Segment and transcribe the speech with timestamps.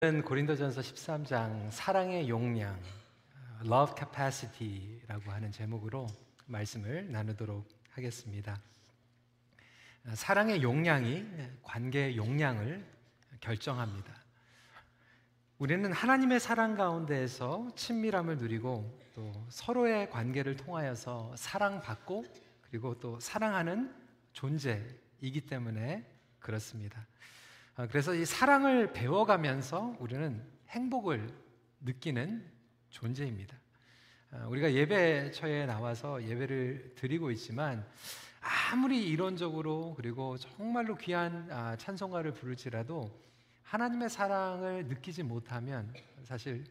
[0.00, 2.74] 고린도전서 13장 사랑의 용량
[3.66, 6.06] Love Capacity라고 하는 제목으로
[6.46, 8.58] 말씀을 나누도록 하겠습니다.
[10.14, 11.26] 사랑의 용량이
[11.62, 12.82] 관계의 용량을
[13.42, 14.10] 결정합니다.
[15.58, 22.24] 우리는 하나님의 사랑 가운데에서 친밀함을 누리고 또 서로의 관계를 통하여서 사랑받고
[22.70, 23.94] 그리고 또 사랑하는
[24.32, 26.06] 존재이기 때문에
[26.38, 27.06] 그렇습니다.
[27.76, 31.28] 아, 그래서 이 사랑을 배워가면서 우리는 행복을
[31.80, 32.44] 느끼는
[32.90, 33.56] 존재입니다.
[34.32, 37.86] 아, 우리가 예배처에 나와서 예배를 드리고 있지만
[38.40, 43.10] 아무리 이론적으로 그리고 정말로 귀한 아, 찬송가를 부를지라도
[43.62, 45.92] 하나님의 사랑을 느끼지 못하면
[46.24, 46.64] 사실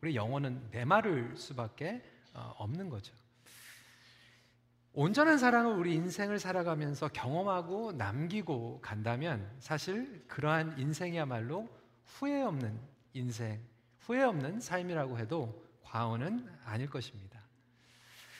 [0.00, 2.02] 우리 영혼은 메마를 수밖에
[2.34, 3.14] 어, 없는 거죠.
[5.00, 11.68] 온전한 사랑을 우리 인생을 살아가면서 경험하고 남기고 간다면 사실 그러한 인생이야말로
[12.04, 12.76] 후회 없는
[13.12, 13.60] 인생,
[14.00, 17.40] 후회 없는 삶이라고 해도 과언은 아닐 것입니다.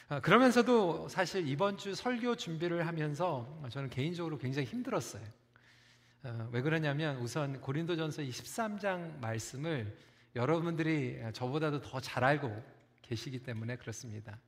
[0.08, 5.22] 아, 그러면서도 사실 이번 주 설교 준비를 하면서 저는 개인적으로 굉장히 힘들었어요.
[6.24, 9.96] 아, 왜 그러냐면 우선 고린도전서 23장 말씀을
[10.34, 12.60] 여러분들이 저보다도 더 잘 알고
[13.02, 14.40] 계시기 때문에 그렇습니다.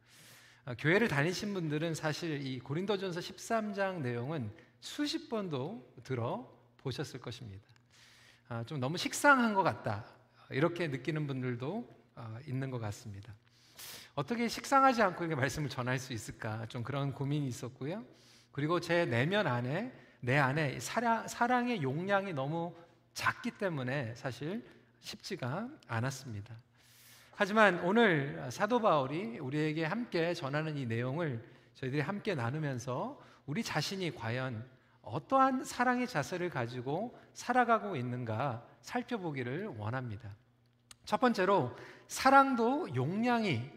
[0.64, 7.64] 아, 교회를 다니신 분들은 사실 이 고린도전서 13장 내용은 수십 번도 들어 보셨을 것입니다.
[8.48, 10.04] 아, 좀 너무 식상한 것 같다
[10.50, 13.34] 이렇게 느끼는 분들도 아, 있는 것 같습니다.
[14.14, 18.04] 어떻게 식상하지 않고 이렇게 말씀을 전할 수 있을까 좀 그런 고민이 있었고요.
[18.52, 22.74] 그리고 제 내면 안에 내 안에 사랑, 사랑의 용량이 너무
[23.14, 24.64] 작기 때문에 사실
[25.00, 26.54] 쉽지가 않았습니다.
[27.42, 34.62] 하지만 오늘 사도 바울이 우리에게 함께 전하는 이 내용을 저희들이 함께 나누면서 우리 자신이 과연
[35.00, 40.36] 어떠한 사랑의 자세를 가지고 살아가고 있는가 살펴보기를 원합니다.
[41.06, 41.74] 첫 번째로
[42.08, 43.70] 사랑도 용량이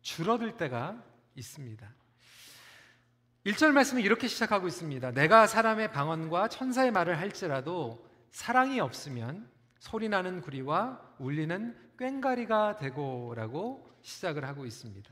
[0.00, 1.02] 줄어들 때가
[1.34, 1.92] 있습니다.
[3.46, 5.10] 1절 말씀이 이렇게 시작하고 있습니다.
[5.10, 14.44] 내가 사람의 방언과 천사의 말을 할지라도 사랑이 없으면 소리 나는 구리와 울리는 꽹가리가 되고라고 시작을
[14.44, 15.10] 하고 있습니다.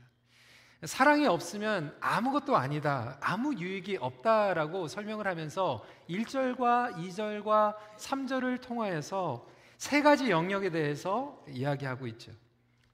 [0.83, 9.47] 사랑이 없으면 아무것도 아니다, 아무 유익이 없다라고 설명을 하면서 1절과 2절과 3절을 통하여서
[9.77, 12.31] 세 가지 영역에 대해서 이야기하고 있죠.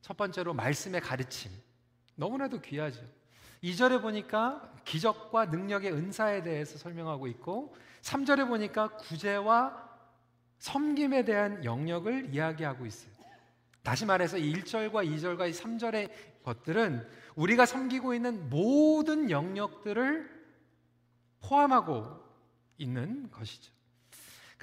[0.02, 1.52] 첫 번째로 말씀의 가르침.
[2.16, 3.02] 너무나도 귀하죠.
[3.64, 9.93] 2절에 보니까 기적과 능력의 은사에 대해서 설명하고 있고 3절에 보니까 구제와
[10.64, 13.12] 섬김에 대한 영역을 이야기하고 있어요.
[13.84, 16.10] 다시 말해서 1절과 2절과 3절의
[16.42, 20.30] 것들은 우리가 섬기고 있는 모든 영역들을
[21.42, 22.08] 포함하고
[22.78, 23.74] 있는 것이죠.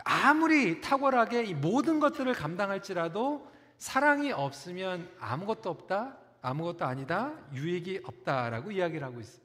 [0.04, 3.46] 아무리 탁월하게 이 모든 것들을 감당할지라도
[3.76, 9.42] 사랑이 없으면 아무것도 없다, 아무것도 아니다, 유익이 없다라고 이야기를 하고 있어요.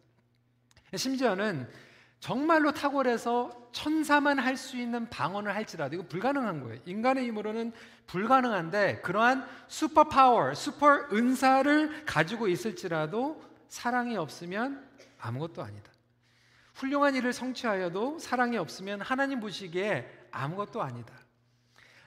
[0.95, 1.67] 심지어는
[2.25, 6.81] 정말로 탁월해서 천사만 할 수 있는 방언을 할지라도 이거 불가능한 거예요.
[6.85, 7.71] 인간의 힘으로는
[8.07, 15.91] 불가능한데 그러한 슈퍼 파워, 슈퍼 은사를 가지고 있을지라도 사랑이 없으면 아무것도 아니다.
[16.73, 21.13] 훌륭한 일을 성취하여도 사랑이 없으면 하나님 보시기에 아무것도 아니다.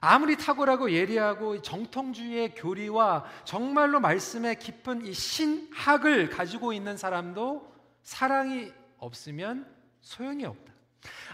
[0.00, 9.77] 아무리 탁월하고 예리하고 정통주의의 교리와 정말로 말씀의 깊은 이 신학을 가지고 있는 사람도 사랑이 없으면
[10.08, 10.72] 소용이 없다.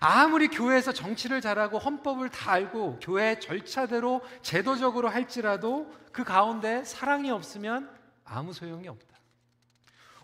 [0.01, 7.89] 아무리 교회에서 정치를 잘하고 헌법을 다 알고 교회 절차대로 제도적으로 할지라도 그 가운데 사랑이 없으면
[8.25, 9.15] 아무 소용이 없다.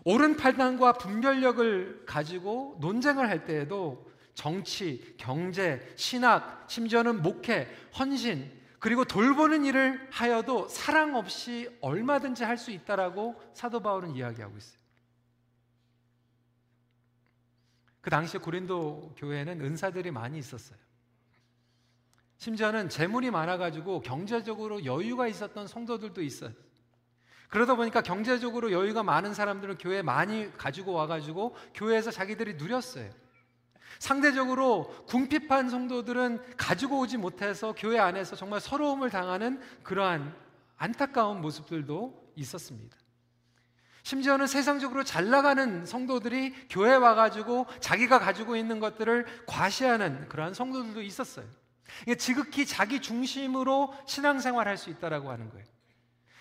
[0.03, 9.63] 옳은 판단과 분별력을 가지고 논쟁을 할 때에도 정치, 경제, 신학, 심지어는 목회, 헌신, 그리고 돌보는
[9.63, 14.80] 일을 하여도 사랑 없이 얼마든지 할 수 있다라고 사도 바울은 이야기하고 있어요.
[18.01, 20.77] 그 당시에 고린도 교회에는 은사들이 많이 있었어요.
[22.37, 26.51] 심지어는 재물이 많아가지고 경제적으로 여유가 있었던 성도들도 있어요.
[27.49, 33.11] 그러다 보니까 경제적으로 여유가 많은 사람들은 교회 많이 가지고 와가지고 교회에서 자기들이 누렸어요.
[33.99, 40.35] 상대적으로 궁핍한 성도들은 가지고 오지 못해서 교회 안에서 정말 서러움을 당하는 그러한
[40.77, 42.97] 안타까운 모습들도 있었습니다.
[44.03, 51.45] 심지어는 세상적으로 잘 나가는 성도들이 교회 와가지고 자기가 가지고 있는 것들을 과시하는 그러한 성도들도 있었어요.
[52.17, 55.65] 지극히 자기 중심으로 신앙생활 할 수 있다라고 하는 거예요.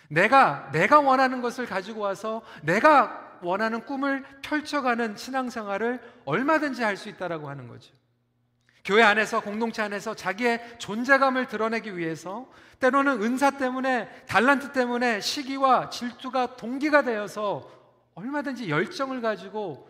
[0.09, 7.49] 내가, 내가 원하는 것을 가지고 와서 내가 원하는 꿈을 펼쳐가는 신앙생활을 얼마든지 할 수 있다라고
[7.49, 7.93] 하는 거죠.
[8.91, 12.51] 교회 안에서 공동체 안에서 자기의 존재감을 드러내기 위해서
[12.81, 17.71] 때로는 은사 때문에 달란트 때문에 시기와 질투가 동기가 되어서
[18.15, 19.89] 얼마든지 열정을 가지고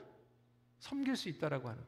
[0.81, 1.83] 섬길 수 있다라고 하는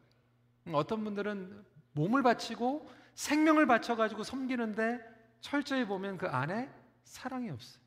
[0.64, 0.78] 거예요.
[0.78, 1.62] 어떤 분들은
[1.92, 4.98] 몸을 바치고 생명을 바쳐 가지고 섬기는데
[5.42, 6.70] 철저히 보면 그 안에
[7.04, 7.82] 사랑이 없어요.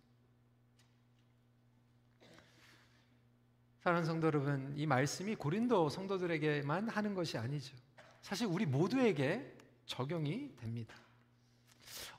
[3.79, 7.84] 사랑하는 성도 여러분, 이 말씀이 고린도 성도들에게만 하는 것이 아니죠.
[8.25, 9.55] 사실 우리 모두에게
[9.85, 10.95] 적용이 됩니다.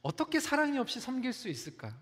[0.03, 1.93] 어떻게 사랑이 없이 섬길 수 있을까?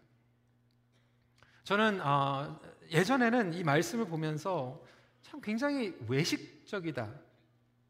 [1.62, 2.60] 저는 어,
[2.90, 4.84] 예전에는 이 말씀을 보면서
[5.22, 7.14] 참 굉장히 외식적이다,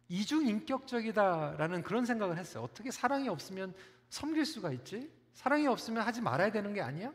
[0.08, 2.62] 이중인격적이다라는 그런 생각을 했어요.
[2.62, 3.74] 어떻게 사랑이 없으면
[4.08, 5.10] 섬길 수가 있지?
[5.32, 7.12] 사랑이 없으면 하지 말아야 되는 게 아니야?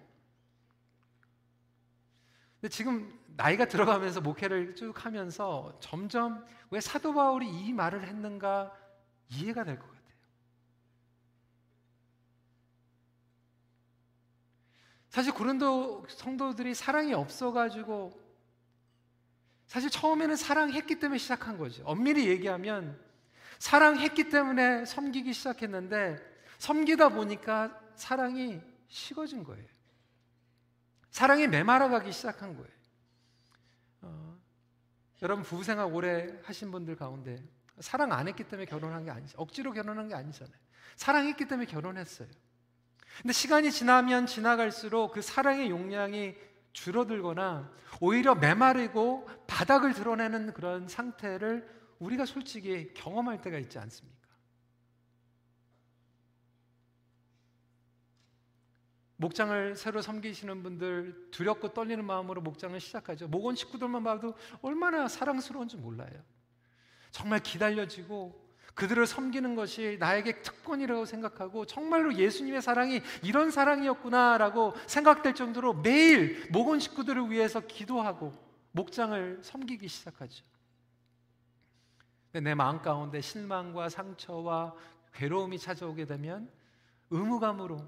[2.60, 8.89] 근데 지금 나이가 들어가면서 목회를 쭉 하면서 점점 왜 사도 바울이 이 말을 했는가
[9.30, 10.00] 이해가 될 것 같아요.
[15.10, 18.30] 사실 고린도 성도들이 사랑이 없어가지고
[19.66, 21.84] 사실 처음에는 사랑했기 때문에 시작한 거죠.
[21.86, 23.00] 엄밀히 얘기하면
[23.60, 26.18] 사랑했기 때문에 섬기기 시작했는데
[26.58, 29.68] 섬기다 보니까 사랑이 식어진 거예요.
[31.12, 32.70] 사랑이 메말아가기 시작한 거예요.
[34.02, 34.38] 어,
[35.22, 37.44] 여러분 부부 생활 오래 하신 분들 가운데
[37.80, 39.38] 사랑 안 했기 때문에 결혼한 게 아니죠.
[39.38, 40.56] 억지로 결혼한 게 아니잖아요.
[40.96, 42.28] 사랑했기 때문에 결혼했어요.
[43.22, 46.36] 근데 시간이 지나면 지나갈수록 그 사랑의 용량이
[46.74, 51.68] 줄어들거나 오히려 메마르고 바닥을 드러내는 그런 상태를
[52.00, 54.20] 우리가 솔직히 경험할 때가 있지 않습니까?
[59.18, 63.28] 목장을 새로 섬기시는 분들 두렵고 떨리는 마음으로 목장을 시작하죠.
[63.28, 66.24] 목원 식구들만 봐도 얼마나 사랑스러운지 몰라요.
[67.12, 75.74] 정말 기다려지고 그들을 섬기는 것이 나에게 특권이라고 생각하고 정말로 예수님의 사랑이 이런 사랑이었구나라고 생각될 정도로
[75.74, 78.32] 매일 목원 식구들을 위해서 기도하고
[78.72, 80.46] 목장을 섬기기 시작하죠.
[82.32, 84.76] 내 마음 가운데 실망과 상처와
[85.14, 86.50] 괴로움이 찾아오게 되면
[87.10, 87.86] 의무감으로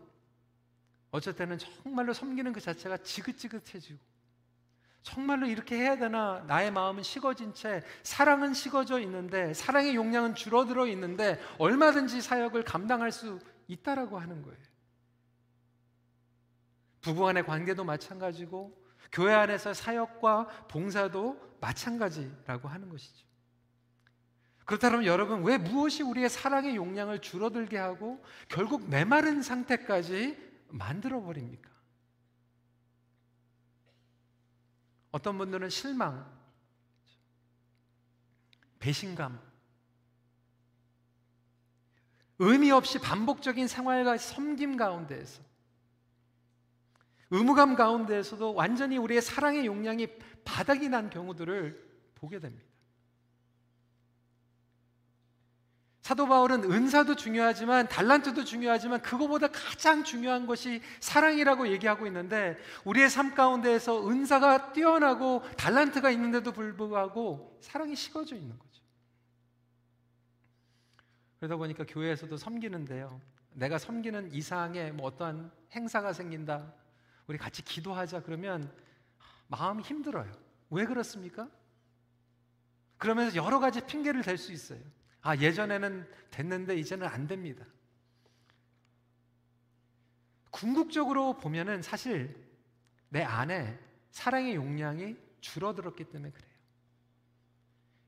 [1.37, 4.10] 때는 정말로 섬기는 그 자체가 지긋지긋해지고
[5.03, 11.39] 정말로 이렇게 해야 되나 나의 마음은 식어진 채 사랑은 식어져 있는데 사랑의 용량은 줄어들어 있는데
[11.57, 14.59] 얼마든지 사역을 감당할 수 있다라고 하는 거예요.
[17.01, 18.79] 부부 간의 관계도 마찬가지고
[19.11, 23.25] 교회 안에서 사역과 봉사도 마찬가지라고 하는 것이죠.
[24.65, 30.37] 그렇다면 여러분 왜 무엇이 우리의 사랑의 용량을 줄어들게 하고 결국 메마른 상태까지
[30.69, 31.70] 만들어 버립니까?
[35.11, 36.25] 어떤 분들은 실망,
[38.79, 39.39] 배신감,
[42.39, 45.43] 의미 없이 반복적인 생활과 섬김 가운데에서
[47.29, 50.07] 의무감 가운데에서도 완전히 우리의 사랑의 용량이
[50.43, 52.70] 바닥이 난 경우들을 보게 됩니다.
[56.01, 63.35] 사도 바울은 은사도 중요하지만 달란트도 중요하지만 그거보다 가장 중요한 것이 사랑이라고 얘기하고 있는데 우리의 삶
[63.35, 68.81] 가운데에서 은사가 뛰어나고 달란트가 있는데도 불구하고 사랑이 식어져 있는 거죠.
[71.37, 73.21] 그러다 보니까 교회에서도 섬기는데요.
[73.53, 76.73] 내가 섬기는 이상의 뭐 어떠한 행사가 생긴다.
[77.27, 78.71] 우리 같이 기도하자 그러면
[79.47, 80.31] 마음이 힘들어요.
[80.71, 81.47] 왜 그렇습니까?
[82.97, 84.79] 그러면서 여러 가지 핑계를 댈 수 있어요.
[85.21, 87.65] 아, 예전에는 됐는데 이제는 안 됩니다.
[90.49, 92.35] 궁극적으로 보면은 사실
[93.09, 93.79] 내 안에
[94.11, 96.51] 사랑의 용량이 줄어들었기 때문에 그래요.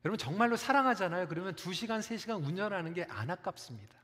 [0.05, 1.27] 여러분 정말로 사랑하잖아요.
[1.27, 3.95] 그러면 2시간, 3시간 운전하는 게 안 아깝습니다.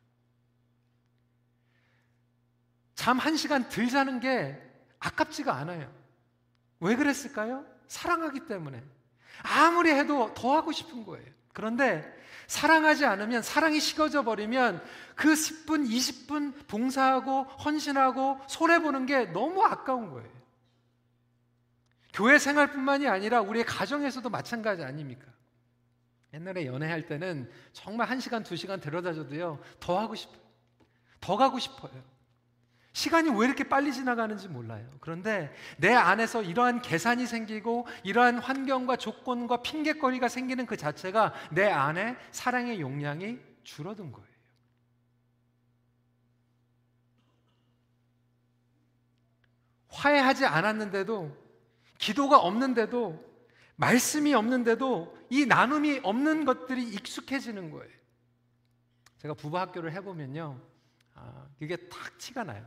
[2.96, 4.62] 잠 1시간 들 자는 게
[5.00, 5.94] 아깝지가 않아요.
[6.80, 7.66] 왜 그랬을까요?
[7.88, 8.84] 사랑하기 때문에.
[9.44, 11.26] 아무리 해도 더 하고 싶은 거예요.
[11.54, 12.19] 그런데
[12.50, 14.84] 사랑하지 않으면 사랑이 식어져 버리면
[15.16, 20.28] 그 10분, 20분 봉사하고 헌신하고 손해 보는 게 너무 아까운 거예요.
[22.12, 25.28] 교회 생활뿐만이 아니라 우리의 가정에서도 마찬가지 아닙니까?
[26.34, 30.42] 옛날에 연애할 때는 정말 1시간, 2시간 데려다 줘도요, 더 하고 싶어요.
[31.22, 32.04] 더 가고 싶어요.
[32.94, 34.90] 시간이 왜 이렇게 빨리 지나가는지 몰라요.
[35.00, 42.18] 그런데 내 안에서 이러한 계산이 생기고 이러한 환경과 조건과 핑계거리가 생기는 그 자체가 내 안에
[42.32, 44.28] 사랑의 용량이 줄어든 거예요.
[49.90, 51.36] 화해하지 않았는데도
[51.98, 53.28] 기도가 없는데도
[53.76, 58.00] 말씀이 없는데도 이 나눔이 없는 것들이 익숙해지는 거예요.
[59.20, 60.60] 제가 부부 학교를 해보면요,
[61.16, 62.66] 아, 그게 탁 티가 나요.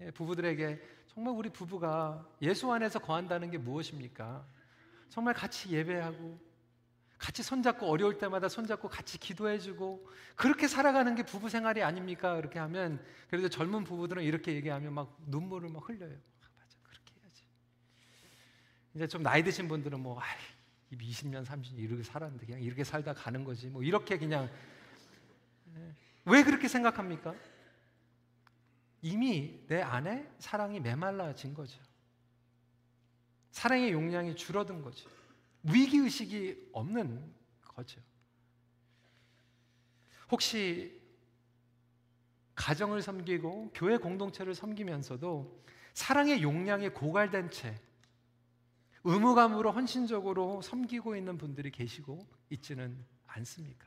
[0.00, 4.46] 예, 부부들에게 정말 우리 부부가 예수 안에서 거한다는 게 무엇입니까?
[5.08, 6.38] 정말 같이 예배하고
[7.18, 12.36] 같이 손잡고 어려울 때마다 손잡고 같이 기도해주고 그렇게 살아가는 게 부부 생활이 아닙니까?
[12.36, 16.12] 그렇게 하면 그래도 젊은 부부들은 이렇게 얘기하면 막 눈물을 막 흘려요.
[16.12, 17.42] 아, 맞아, 그렇게 해야지.
[18.94, 20.36] 이제 좀 나이 드신 분들은 뭐 아이,
[20.92, 23.68] 20년, 30년 이렇게 살았는데 그냥 이렇게 살다 가는 거지.
[23.68, 24.50] 뭐 이렇게 그냥
[25.76, 25.94] 예.
[26.26, 27.34] 왜 그렇게 생각합니까?
[29.06, 31.80] 이미 내 안에 사랑이 메말라진 거죠.
[33.52, 35.08] 사랑의 용량이 줄어든 거죠.
[35.62, 37.32] 위기 의식이 없는
[37.62, 38.00] 거죠.
[40.28, 41.00] 혹시
[42.56, 45.62] 가정을 섬기고 교회 공동체를 섬기면서도
[45.94, 47.80] 사랑의 용량이 고갈된 채
[49.04, 53.86] 의무감으로 헌신적으로 섬기고 있는 분들이 계시고 있지는 않습니까?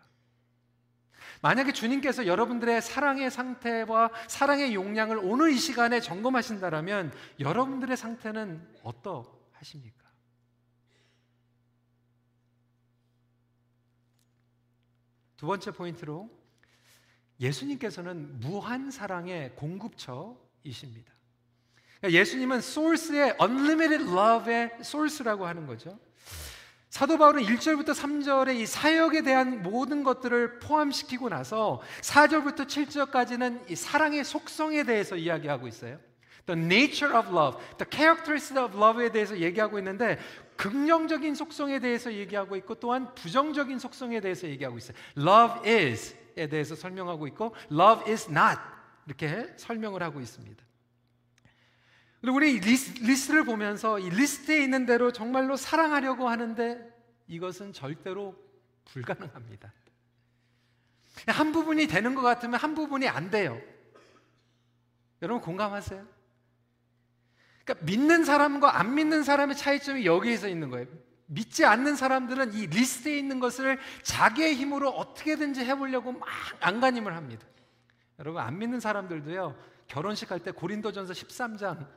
[1.42, 10.00] 만약에 주님께서 여러분들의 사랑의 상태와 사랑의 용량을 오늘 이 시간에 점검하신다면 여러분들의 상태는 어떠하십니까?
[15.38, 16.30] 두 번째 포인트로
[17.40, 21.14] 예수님께서는 무한 사랑의 공급처이십니다.
[22.00, 25.98] 그러니까 예수님은 source의 unlimited love의 source라고 하는 거죠.
[26.90, 34.24] 사도 바울은 1절부터 3절에 이 사역에 대한 모든 것들을 포함시키고 나서 4절부터 7절까지는 이 사랑의
[34.26, 36.00] 속성에 대해서 이야기하고 있어요.
[36.48, 40.18] The nature of love, the characteristics of love에 대해서 얘기하고 있는데
[40.58, 44.98] 긍정적인 속성에 대해서 얘기하고 있고 또한 부정적인 속성에 대해서 얘기하고 있어요.
[45.16, 48.60] Love is에 대해서 설명하고 있고 love is not
[49.06, 50.69] 이렇게 설명을 하고 있습니다.
[52.22, 56.80] 그리고 우리 리스트, 를 보면서 이 리스트에 있는 대로 정말로 사랑하려고 하는데
[57.28, 58.36] 이것은 절대로
[58.86, 59.72] 불가능합니다.
[61.28, 63.60] 한 부분이 되는 것 같으면 한 부분이 안 돼요.
[65.22, 66.06] 여러분 공감하세요?
[67.64, 70.88] 그러니까 믿는 사람과 안 믿는 사람의 차이점이 여기에서 있는 거예요.
[71.28, 76.28] 믿지 않는 사람들은 이 리스트에 있는 것을 자기의 힘으로 어떻게든지 해보려고 막
[76.60, 77.46] 안간힘을 합니다.
[78.18, 79.56] 여러분 안 믿는 사람들도요
[79.88, 81.88] 결혼식 할 때 고린도전서 13장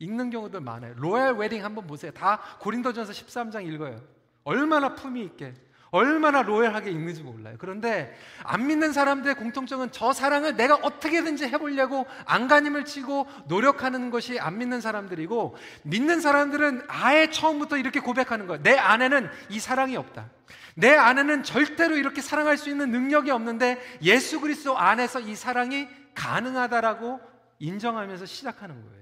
[0.00, 0.94] 읽는 경우도 많아요.
[0.96, 2.10] 로얄 웨딩 한번 보세요.
[2.10, 4.00] 다 고린도전서 13장 읽어요.
[4.44, 5.54] 얼마나 품위 있게
[5.92, 7.56] 얼마나 로열하게 읽는지 몰라요.
[7.58, 14.58] 그런데 안 믿는 사람들의 공통점은 저 사랑을 내가 어떻게든지 해보려고 안간힘을 치고 노력하는 것이 안
[14.58, 18.62] 믿는 사람들이고 믿는 사람들은 아예 처음부터 이렇게 고백하는 거예요.
[18.62, 20.30] 내 안에는 이 사랑이 없다.
[20.76, 27.20] 내 안에는 절대로 이렇게 사랑할 수 있는 능력이 없는데 예수 그리스도 안에서 이 사랑이 가능하다라고
[27.58, 28.99] 인정하면서 시작하는 거예요.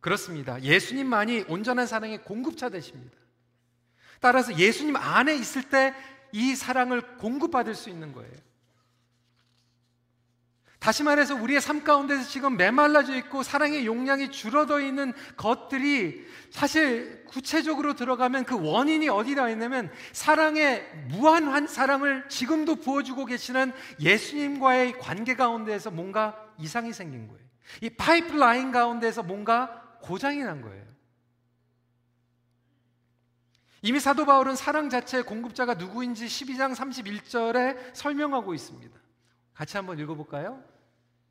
[0.00, 0.62] 그렇습니다.
[0.62, 3.16] 예수님만이 온전한 사랑의 공급자 되십니다.
[4.20, 5.94] 따라서 예수님 안에 있을 때
[6.32, 8.32] 이 사랑을 공급받을 수 있는 거예요.
[10.78, 17.94] 다시 말해서 우리의 삶 가운데서 지금 메말라져 있고 사랑의 용량이 줄어들어 있는 것들이 사실 구체적으로
[17.94, 26.34] 들어가면 그 원인이 어디다 있냐면 사랑의 무한한 사랑을 지금도 부어주고 계시는 예수님과의 관계 가운데에서 뭔가
[26.58, 27.42] 이상이 생긴 거예요.
[27.82, 30.84] 이 파이프라인 가운데서 뭔가 고장이 난 거예요.
[33.82, 38.98] 이미 사도 바울은 사랑 자체의 공급자가 누구인지 12장 31절에 설명하고 있습니다.
[39.54, 40.62] 같이 한번 읽어볼까요?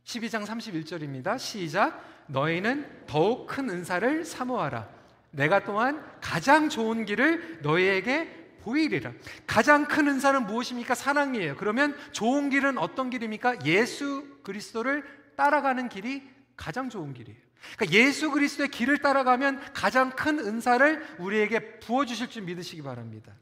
[0.04, 1.38] 12장 31절입니다.
[1.38, 2.04] 시작.
[2.28, 4.90] 너희는 더욱 큰 은사를 사모하라.
[5.32, 9.14] 내가 또한 가장 좋은 길을 너희에게 보이리라.
[9.46, 10.96] 가장 큰 은사는 무엇입니까?
[10.96, 11.56] 사랑이에요.
[11.56, 13.66] 그러면 좋은 길은 어떤 길입니까?
[13.66, 15.04] 예수 그리스도를
[15.38, 17.49] 따라가는 길이 가장 좋은 길이에요.
[17.76, 23.34] 그러니까 예수 그리스도의 길을 따라가면 가장 큰 은사를 우리에게 부어주실 줄 믿으시기 바랍니다.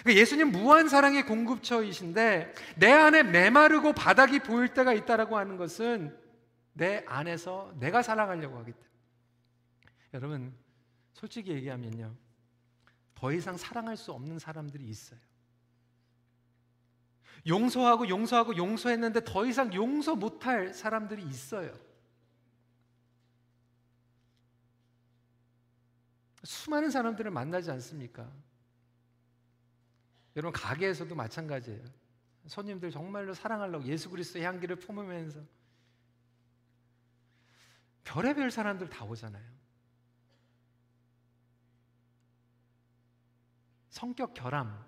[0.00, 6.16] 그러니까 예수님 무한 사랑의 공급처이신데 내 안에 메마르고 바닥이 보일 때가 있다라고 하는 것은
[6.72, 8.90] 내 안에서 내가 사랑하려고 하기 때문에
[10.14, 10.54] 여러분
[11.12, 12.14] 솔직히 얘기하면요
[13.14, 15.20] 더 이상 사랑할 수 없는 사람들이 있어요.
[17.46, 21.72] 용서하고 용서하고 용서했는데 더 이상 용서 못할 사람들이 있어요.
[26.44, 28.30] 수많은 사람들을 만나지 않습니까?
[30.36, 31.84] 여러분 가게에서도 마찬가지예요.
[32.46, 35.40] 손님들 정말로 사랑하려고 예수 그리스도의 향기를 품으면서
[38.04, 39.62] 별의별 사람들 다 오잖아요.
[43.90, 44.84] 성격 결함,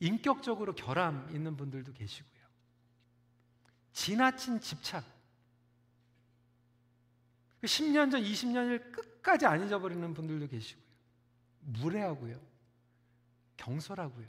[0.00, 2.40] 인격적으로 결함 있는 분들도 계시고요.
[3.92, 5.04] 지나친 집착,
[7.62, 10.84] 10년 전, 20년을 끝까지 안 잊어버리는 분들도 계시고요.
[11.60, 12.40] 무례하고요.
[13.56, 14.26] 경솔하고요.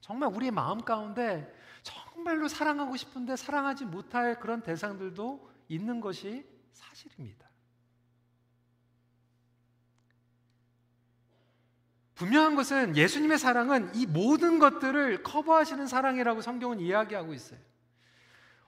[0.00, 7.48] 정말 우리의 마음 가운데 정말로 사랑하고 싶은데 사랑하지 못할 그런 대상들도 있는 것이 사실입니다.
[12.14, 17.60] 분명한 것은 예수님의 사랑은 이 모든 것들을 커버하시는 사랑이라고 성경은 이야기하고 있어요.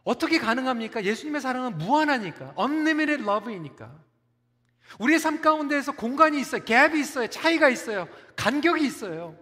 [0.05, 1.05] 어떻게 가능합니까?
[1.05, 2.55] 예수님의 사랑은 무한하니까.
[2.59, 3.93] unlimited love이니까.
[4.99, 6.63] 우리의 삶 가운데에서 공간이 있어요.
[6.63, 7.29] 갭이 있어요.
[7.29, 8.09] 차이가 있어요.
[8.37, 9.39] 간격이 있어요.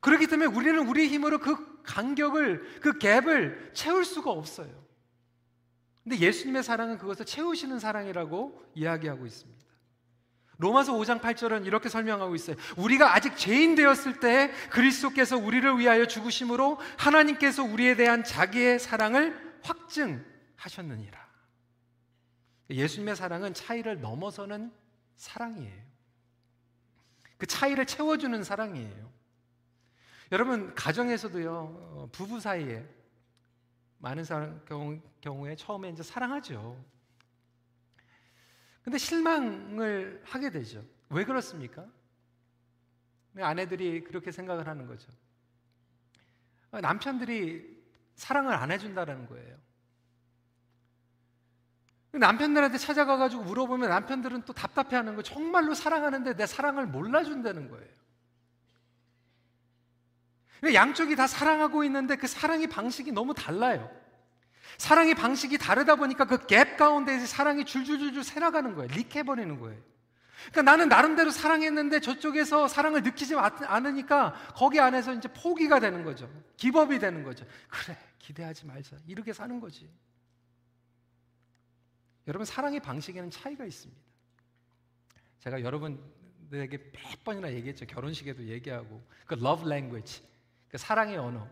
[0.00, 4.84] 그렇기 때문에 우리는 우리의 힘으로 그 간격을, 그 갭을 채울 수가 없어요.
[6.02, 9.63] 근데 예수님의 사랑은 그것을 채우시는 사랑이라고 이야기하고 있습니다.
[10.58, 12.56] 로마서 5장 8절은 이렇게 설명하고 있어요.
[12.76, 21.24] 우리가 아직 죄인 되었을 때 그리스도께서 우리를 위하여 죽으심으로 하나님께서 우리에 대한 자기의 사랑을 확증하셨느니라.
[22.70, 24.72] 예수님의 사랑은 차이를 넘어서는
[25.16, 25.84] 사랑이에요.
[27.36, 29.12] 그 차이를 채워주는 사랑이에요.
[30.32, 32.84] 여러분, 가정에서도요, 어, 부부 사이에
[33.98, 36.82] 많은 사람 경우, 경우 에 처음에 이제 사랑하죠.
[38.84, 40.84] 근데 실망을 하게 되죠.
[41.08, 41.86] 왜 그렇습니까?
[43.36, 45.10] 아내들이 그렇게 생각을 하는 거죠.
[46.70, 47.82] 남편들이
[48.14, 49.56] 사랑을 안 해준다는 거예요.
[52.12, 57.94] 남편들한테 찾아가가지고 물어보면 남편들은 또 답답해하는 거 정말로 사랑하는데 내 사랑을 몰라준다는 거예요.
[60.72, 63.90] 양쪽이 다 사랑하고 있는데 그 사랑의 방식이 너무 달라요.
[64.78, 68.88] 사랑의 방식이 다르다 보니까 그 갭 가운데에서 사랑이 줄줄줄줄 새나가는 거예요.
[68.92, 69.80] 리해버리는 거예요.
[70.50, 76.30] 그러니까 나는 나름대로 사랑했는데 저쪽에서 사랑을 느끼지 않으니까 거기 안에서 이제 포기가 되는 거죠.
[76.56, 77.46] 기법이 되는 거죠.
[77.68, 78.96] 그래, 기대하지 말자.
[79.06, 79.88] 이렇게 사는 거지.
[82.26, 84.00] 여러분, 사랑의 방식에는 차이가 있습니다.
[85.40, 87.86] 제가 여러분들에게 몇 번이나 얘기했죠.
[87.86, 89.02] 결혼식에도 얘기하고.
[89.26, 90.22] 그 love language.
[90.68, 91.46] 그 사랑의 언어.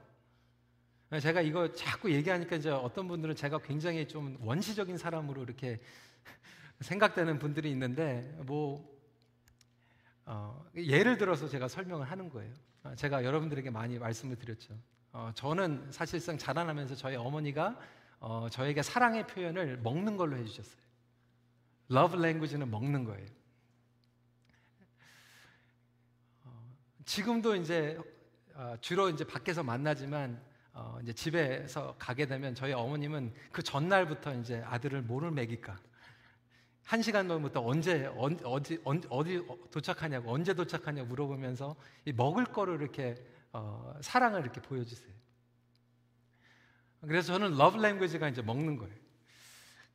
[1.21, 5.78] 제가 이거 자꾸 얘기하니까 이제 어떤 분들은 제가 굉장히 좀 원시적인 사람으로 이렇게
[6.81, 8.90] 생각되는 분들이 있는데 뭐
[10.25, 12.53] 어, 예를 들어서 제가 설명을 하는 거예요.
[12.85, 14.75] 어, 제가 여러분들에게 많이 말씀을 드렸죠.
[15.12, 17.79] 어, 저는 사실상 자라나면서 저희 어머니가
[18.20, 20.81] 어, 저에게 사랑의 표현을 먹는 걸로 해주셨어요.
[21.90, 23.27] Love language는 먹는 거예요.
[26.44, 27.98] 어, 지금도 이제
[28.55, 30.40] 어, 주로 이제 밖에서 만나지만
[30.74, 35.78] 어, 이제 집에서 가게 되면 저희 어머님은 그 전날부터 이제 아들을 뭐를 먹일까
[36.85, 43.14] 한 시간 전부터 언제 어디 어디 도착하냐고 언제 도착하냐고 물어보면서 이 먹을 거를 이렇게
[43.52, 45.12] 어, 사랑을 이렇게 보여주세요.
[47.02, 48.94] 그래서 저는 love language가 이제 먹는 거예요.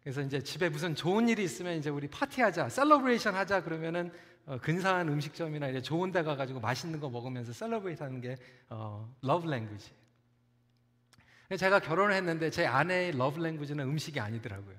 [0.01, 4.11] 그래서 이제 집에 무슨 좋은 일이 있으면 이제 우리 파티하자, celebration 하자 그러면은
[4.45, 8.37] 어, 근사한 음식점이나 이제 좋은 데 가가지고 맛있는 거 먹으면서 celebrate 하는 게
[8.69, 9.91] 어, love language.
[11.55, 14.75] 제가 결혼을 했는데 제 아내의 love language는 음식이 아니더라고요.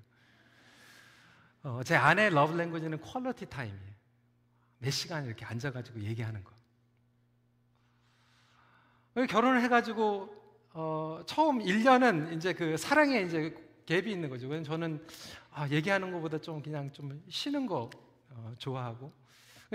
[1.63, 3.93] 어, 제 아내의 love language는 quality time이에요.
[4.79, 6.53] 몇 시간 이렇게 앉아가지고 얘기하는 거.
[9.27, 10.35] 결혼을 해가지고
[10.75, 13.55] 어, 처음 1년은 이제 그 사랑에 이제
[13.87, 14.47] 갭이 있는 거죠.
[14.47, 15.07] 왜냐면 저는
[15.51, 17.89] 아, 얘기하는 것보다 좀 그냥 좀 쉬는 거
[18.31, 19.13] 어, 좋아하고.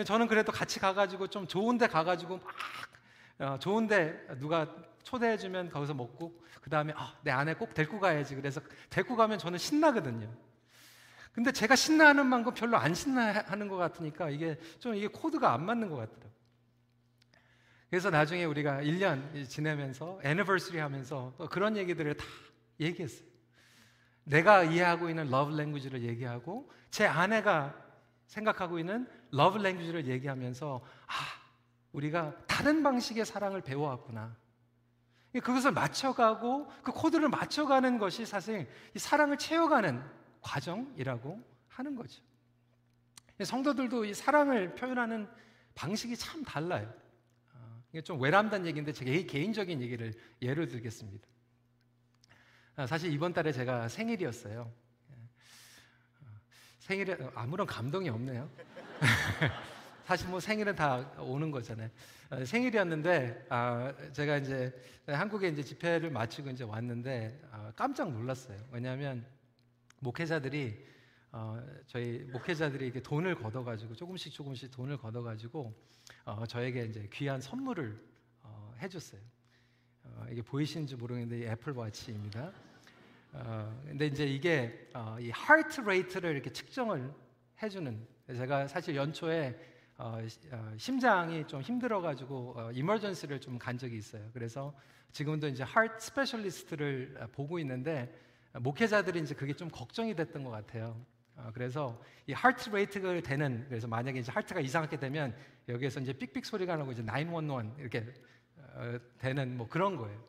[0.06, 2.48] 저는 그래도 같이 가가지고 좀 좋은 데 가가지고 막
[3.40, 4.68] 어, 좋은 데 누가
[5.04, 8.36] 초대해주면 거기서 먹고 그 다음에 아, 내 아내 꼭 데리고 가야지.
[8.36, 10.34] 그래서 데리고 가면 저는 신나거든요.
[11.34, 15.90] 근데 제가 신나하는 만큼 별로 안 신나하는 것 같으니까 이게 좀 이게 코드가 안 맞는
[15.90, 16.32] 것 같더라고요.
[17.90, 22.26] 그래서 나중에 우리가 1년 지내면서 anniversary 하면서 또 그런 얘기들을 다
[22.80, 23.28] 얘기했어요.
[24.24, 27.76] 내가 이해하고 있는 love language를 얘기하고 제 아내가
[28.28, 31.14] 생각하고 있는 love language를 얘기하면서 아,
[31.92, 34.36] 우리가 다른 방식의 사랑을 배워왔구나.
[35.40, 40.04] 그것을 맞춰가고 그 코드를 맞춰가는 것이 사실 이 사랑을 채워가는
[40.42, 42.22] 과정이라고 하는 거죠.
[43.44, 45.28] 성도들도 이 사랑을 표현하는
[45.74, 46.94] 방식이 참 달라요.
[47.54, 51.28] 어, 이게 좀 외람된 얘기인데 제 개인적인 얘기를 예를 들겠습니다.
[52.76, 54.72] 아, 사실 이번 달에 제가 생일이었어요.
[55.10, 56.26] 어,
[56.80, 58.50] 생일에 아무런 감동이 없네요.
[60.06, 61.90] 사실 뭐 생일은 다 오는 거잖아요.
[62.30, 64.74] 어, 생일이었는데 아, 제가 이제
[65.08, 68.58] 한국에 이제 집회를 마치고 이제 왔는데 아, 깜짝 놀랐어요.
[68.72, 69.26] 왜냐하면
[70.00, 70.86] 목회자들이
[71.32, 75.74] 어, 저희 목회자들이 이렇게 돈을 걷어가지고 조금씩 조금씩 돈을 걷어가지고
[76.26, 77.98] 어, 저에게 이제 귀한 선물을
[78.42, 79.22] 어, 해줬어요.
[80.04, 82.52] 어, 이게 보이시는지 모르겠는데 애플워치입니다.
[83.32, 87.10] 어, 근데 이제 이게 어, 이 heart rate를 이렇게 측정을
[87.62, 90.18] 해주는 제가 사실 연초에 어,
[90.52, 94.30] 어, 심장이 좀 힘들어가지고 어, 이머전시를 좀 간 적이 있어요.
[94.34, 94.74] 그래서
[95.12, 98.14] 지금도 이제 heart specialist를 보고 있는데
[98.54, 101.00] 목회자들이 이제 그게 좀 걱정이 됐던 것 같아요.
[101.36, 105.36] 어, 그래서 이 heart rate가 되는 그래서 만약에 이제 heart가 이상하게 되면
[105.70, 108.14] 여기에서 이제 삑삑 소리가 나고 이제 911 이렇게
[108.58, 110.24] 어, 되는 뭐 그런 거예요.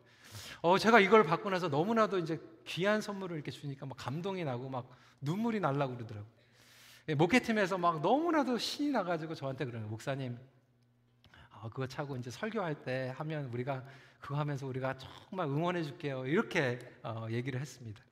[0.63, 4.91] 어 제가 이걸 받고 나서 너무나도 이제 귀한 선물을 이렇게 주니까 막 감동이 나고 막
[5.21, 6.27] 눈물이 날라고 그러더라고.
[6.27, 6.44] 예,
[7.13, 10.39] 목회팀에서 막 너무나도 신이 나가지고 저한테 그러는 목사님,
[11.51, 13.85] 어, 그거 차고 이제 설교할 때 하면 우리가
[14.21, 16.27] 그거 하면서 우리가 정말 응원해 줄게요.
[16.27, 18.03] 이렇게 어, 얘기를 했습니다.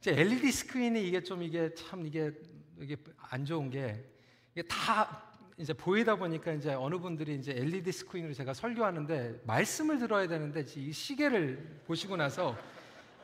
[0.00, 2.32] 이제 LED 스크린이 이게 좀 이게 참 이게
[2.80, 4.04] 이게 안 좋은 게
[4.52, 10.26] 이게 다 이제 보이다 보니까 이제 어느 분들이 이제 LED 스크린으로 제가 설교하는데 말씀을 들어야
[10.26, 12.56] 되는데 이 시계를 보시고 나서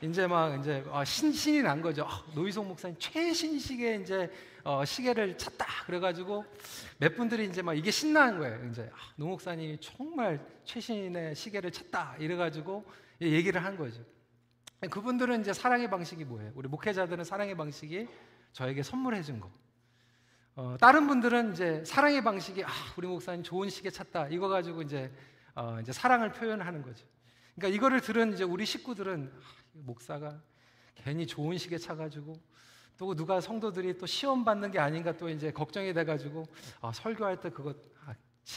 [0.02, 2.04] 이제 막 이제 아, 신, 신이 난 거죠.
[2.06, 4.30] 아, 노희송 목사님 최신 시계 이제
[4.62, 6.44] 어, 시계를 찾다 그래가지고
[6.98, 8.68] 몇 분들이 이제 막 이게 신나는 거예요.
[8.68, 12.84] 이제 아, 노 목사님이 정말 최신의 시계를 찾다 이래가지고
[13.22, 14.02] 얘기를 한 거죠.
[14.90, 16.52] 그분들은 이제 사랑의 방식이 뭐예요?
[16.54, 18.06] 우리 목회자들은 사랑의 방식이
[18.52, 19.50] 저에게 선물해 준 거.
[20.56, 24.28] 어, 다른 분들은 이제 사랑의 방식이 아, 우리 목사님 좋은 시계 찾다.
[24.28, 25.10] 이거 가지고 이제
[25.54, 27.06] 어, 이제 사랑을 표현하는 거죠.
[27.54, 30.40] 그러니까 이거를 들은 이제 우리 식구들은 아, 목사가
[30.94, 32.40] 괜히 좋은 시계 차가지고
[32.98, 36.46] 또 누가 성도들이 또 시험 받는 게 아닌가 또 이제 걱정이 돼가지고
[36.80, 38.14] 아, 설교할 때 그거 아,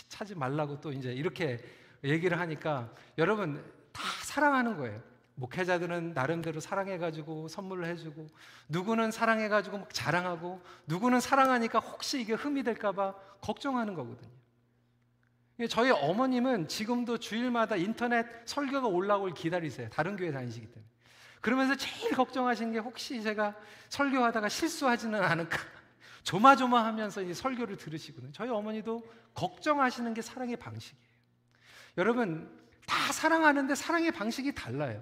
[0.07, 1.59] 차지 말라고 또 이제 이렇게
[2.03, 5.01] 얘기를 하니까 여러분 다 사랑하는 거예요.
[5.35, 8.27] 목회자들은 나름대로 사랑해가지고 선물을 해주고
[8.67, 14.31] 누구는 사랑해가지고 막 자랑하고 누구는 사랑하니까 혹시 이게 흠이 될까봐 걱정하는 거거든요.
[15.69, 19.89] 저희 어머님은 지금도 주일마다 인터넷 설교가 올라올 기다리세요.
[19.89, 20.89] 다른 교회 다니시기 때문에.
[21.41, 23.55] 그러면서 제일 걱정하시는 게 혹시 제가
[23.89, 25.57] 설교하다가 실수하지는 않을까.
[26.23, 28.31] 조마조마하면서 이 설교를 들으시거든요.
[28.33, 31.09] 저희 어머니도 걱정하시는 게 사랑의 방식이에요.
[31.97, 32.49] 여러분
[32.85, 35.01] 다 사랑하는데 사랑의 방식이 달라요.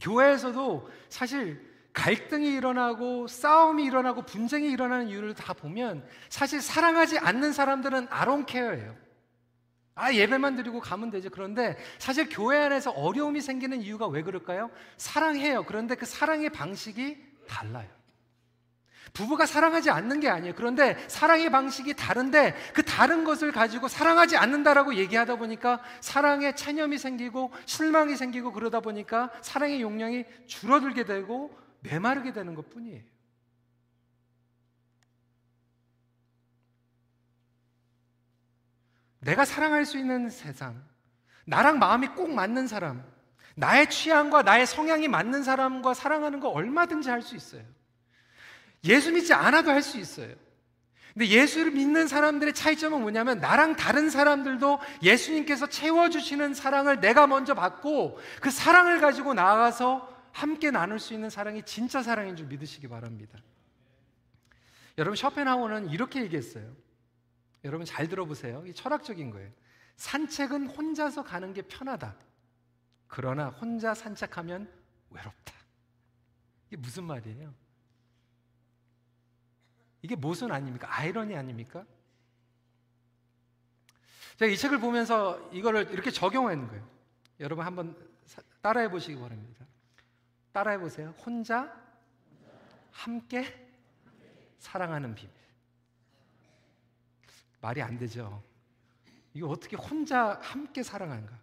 [0.00, 8.06] 교회에서도 사실 갈등이 일어나고 싸움이 일어나고 분쟁이 일어나는 이유를 다 보면 사실 사랑하지 않는 사람들은
[8.10, 9.07] 아론케어예요.
[9.98, 11.28] 아 예배만 드리고 가면 되죠.
[11.28, 14.70] 그런데 사실 교회 안에서 어려움이 생기는 이유가 왜 그럴까요?
[14.96, 15.64] 사랑해요.
[15.64, 17.88] 그런데 그 사랑의 방식이 달라요.
[19.12, 20.54] 부부가 사랑하지 않는 게 아니에요.
[20.54, 27.50] 그런데 사랑의 방식이 다른데 그 다른 것을 가지고 사랑하지 않는다라고 얘기하다 보니까 사랑에 체념이 생기고
[27.66, 33.02] 실망이 생기고 그러다 보니까 사랑의 용량이 줄어들게 되고 메마르게 되는 것 뿐이에요.
[39.20, 40.82] 내가 사랑할 수 있는 세상,
[41.44, 43.04] 나랑 마음이 꼭 맞는 사람,
[43.56, 47.62] 나의 취향과 나의 성향이 맞는 사람과 사랑하는 거 얼마든지 할 수 있어요.
[48.84, 50.34] 예수 믿지 않아도 할 수 있어요.
[51.14, 58.20] 근데 예수를 믿는 사람들의 차이점은 뭐냐면 나랑 다른 사람들도 예수님께서 채워주시는 사랑을 내가 먼저 받고
[58.40, 63.36] 그 사랑을 가지고 나아가서 함께 나눌 수 있는 사랑이 진짜 사랑인 줄 믿으시기 바랍니다.
[64.96, 66.64] 여러분 쇼펜하우어는 이렇게 얘기했어요.
[67.64, 68.64] 여러분 잘 들어보세요.
[68.66, 69.50] 이 철학적인 거예요.
[69.96, 72.16] 산책은 혼자서 가는 게 편하다.
[73.08, 74.70] 그러나 혼자 산책하면
[75.10, 75.54] 외롭다.
[76.68, 77.52] 이게 무슨 말이에요?
[80.02, 80.86] 이게 모순 아닙니까?
[80.90, 81.84] 아이러니 아닙니까?
[84.36, 86.88] 제가 이 책을 보면서 이거를 이렇게 적용하는 거예요.
[87.40, 87.96] 여러분 한번
[88.60, 89.66] 따라해 보시기 바랍니다.
[90.52, 91.10] 따라해 보세요.
[91.24, 91.74] 혼자
[92.92, 93.68] 함께
[94.58, 95.37] 사랑하는 비밀.
[97.60, 98.42] 말이 안 되죠.
[99.34, 101.38] 이거 어떻게 혼자 함께 사랑하는가?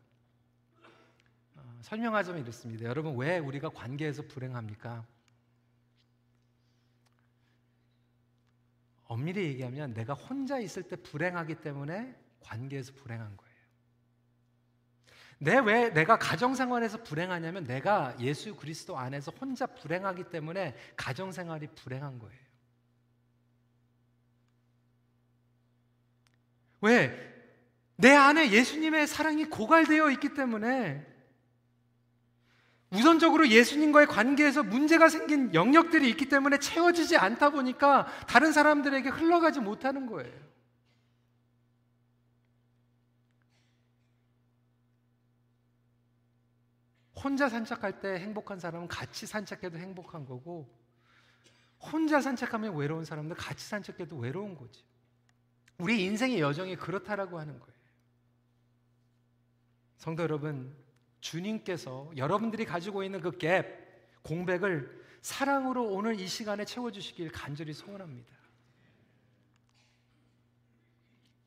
[1.56, 2.86] 어, 설명하자면 이렇습니다.
[2.86, 5.06] 여러분 왜 우리가 관계에서 불행합니까?
[9.08, 13.56] 엄밀히 얘기하면 내가 혼자 있을 때 불행하기 때문에 관계에서 불행한 거예요.
[15.38, 21.68] 내 왜 내가 가정 생활에서 불행하냐면 내가 예수 그리스도 안에서 혼자 불행하기 때문에 가정 생활이
[21.76, 22.45] 불행한 거예요.
[26.86, 27.34] 왜?
[27.98, 31.06] 내 안에 예수님의 사랑이 고갈되어 있기 때문에
[32.92, 40.06] 우선적으로 예수님과의 관계에서 문제가 생긴 영역들이 있기 때문에 채워지지 않다 보니까 다른 사람들에게 흘러가지 못하는
[40.06, 40.46] 거예요.
[47.16, 50.72] 혼자 산책할 때 행복한 사람은 같이 산책해도 행복한 거고,
[51.80, 54.84] 혼자 산책하면 외로운 사람들 같이 산책해도 외로운 거지.
[55.78, 57.76] 우리 인생의 여정이 그렇다라고 하는 거예요.
[59.98, 60.76] 성도 여러분,
[61.20, 63.66] 주님께서 여러분들이 가지고 있는 그 갭,
[64.22, 68.36] 공백을 사랑으로 오늘 이 시간에 채워주시길 간절히 소원합니다.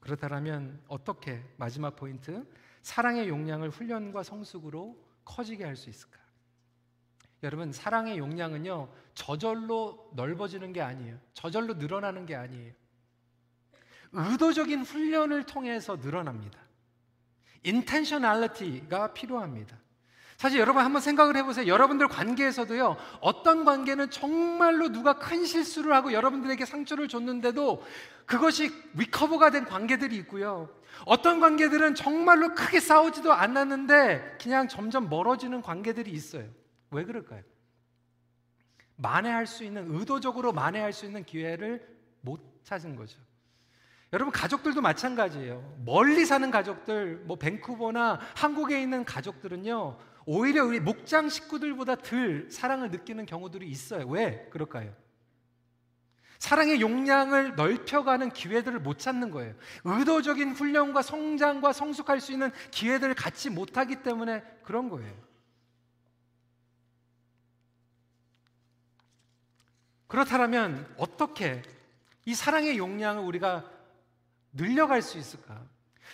[0.01, 2.47] 그렇다면 어떻게 마지막 포인트
[2.83, 6.19] 사랑의 용량을 훈련과 성숙으로 커지게 할 수 있을까?
[7.43, 11.19] 여러분 사랑의 용량은요 저절로 넓어지는 게 아니에요.
[11.35, 12.73] 저절로 늘어나는 게 아니에요.
[14.13, 16.59] 의도적인 훈련을 통해서 늘어납니다.
[17.65, 19.77] 인텐셔널리티가 필요합니다.
[20.37, 21.67] 사실 여러분 한번 생각을 해보세요.
[21.67, 27.83] 여러분들 관계에서도요, 어떤 관계는 정말로 누가 큰 실수를 하고 여러분들에게 상처를 줬는데도
[28.25, 30.69] 그것이 리커버가 된 관계들이 있고요.
[31.07, 36.49] 어떤 관계들은 정말로 크게 싸우지도 않았는데 그냥 점점 멀어지는 관계들이 있어요.
[36.93, 37.43] 왜 그럴까요?
[38.95, 41.85] 만회할 수 있는, 의도적으로 만회할 수 있는 기회를
[42.21, 43.19] 못 찾은 거죠.
[44.13, 45.83] 여러분 가족들도 마찬가지예요.
[45.85, 53.27] 멀리 사는 가족들, 뭐 밴쿠버나 한국에 있는 가족들은요, 오히려 우리 목장 식구들보다 덜 사랑을 느끼는
[53.27, 54.07] 경우들이 있어요.
[54.07, 54.95] 왜 그럴까요?
[56.39, 59.55] 사랑의 용량을 넓혀가는 기회들을 못 찾는 거예요.
[59.85, 65.13] 의도적인 훈련과 성장과 성숙할 수 있는 기회들을 갖지 못하기 때문에 그런 거예요.
[70.07, 71.63] 그렇다면 어떻게
[72.25, 73.78] 이 사랑의 용량을 우리가
[74.53, 75.63] 늘려갈 수 있을까?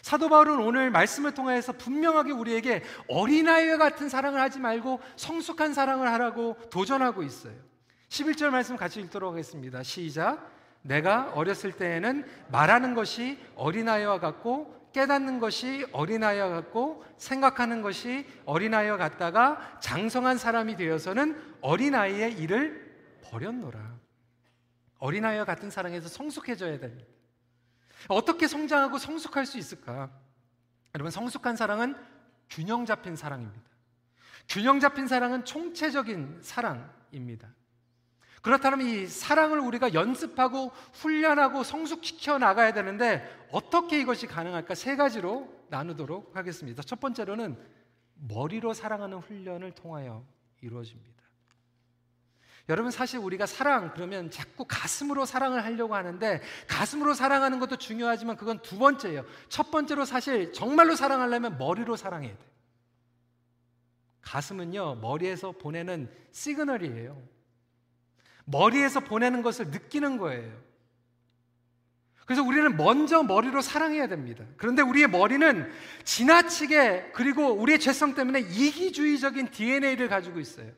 [0.02, 6.56] 사도 바울은 오늘 말씀을 통해서 분명하게 우리에게 어린아이와 같은 사랑을 하지 말고 성숙한 사랑을 하라고
[6.70, 7.54] 도전하고 있어요.
[8.08, 9.82] 11절 말씀 같이 읽도록 하겠습니다.
[9.82, 10.52] 시작.
[10.82, 19.78] 내가 어렸을 때에는 말하는 것이 어린아이와 같고 깨닫는 것이 어린아이와 같고 생각하는 것이 어린아이와 같다가
[19.80, 23.80] 장성한 사람이 되어서는 어린아이의 일을 버렸노라.
[24.98, 27.13] 어린아이와 같은 사랑에서 성숙해져야 됩니다.
[28.08, 30.10] 어떻게 성장하고 성숙할 수 있을까?
[30.94, 31.96] 여러분, 성숙한 사랑은
[32.50, 33.70] 균형 잡힌 사랑입니다.
[34.48, 37.48] 균형 잡힌 사랑은 총체적인 사랑입니다.
[38.42, 44.74] 그렇다면 이 사랑을 우리가 연습하고 훈련하고 성숙시켜 나가야 되는데 어떻게 이것이 가능할까?
[44.74, 46.82] 세 가지로 나누도록 하겠습니다.
[46.82, 47.58] 첫 번째로는
[48.28, 50.26] 머리로 사랑하는 훈련을 통하여
[50.60, 51.13] 이루어집니다.
[52.68, 58.60] 여러분 사실 우리가 사랑 그러면 자꾸 가슴으로 사랑을 하려고 하는데 가슴으로 사랑하는 것도 중요하지만 그건
[58.62, 59.24] 두 번째예요.
[59.48, 62.44] 첫 번째로 사실 정말로 사랑하려면 머리로 사랑해야 돼.
[64.22, 67.22] 가슴은요 머리에서 보내는 시그널이에요.
[68.46, 70.64] 머리에서 보내는 것을 느끼는 거예요.
[72.24, 74.44] 그래서 우리는 먼저 머리로 사랑해야 됩니다.
[74.56, 75.70] 그런데 우리의 머리는
[76.04, 80.72] 지나치게 그리고 우리의 죄성 때문에 이기주의적인 DNA를 가지고 있어요.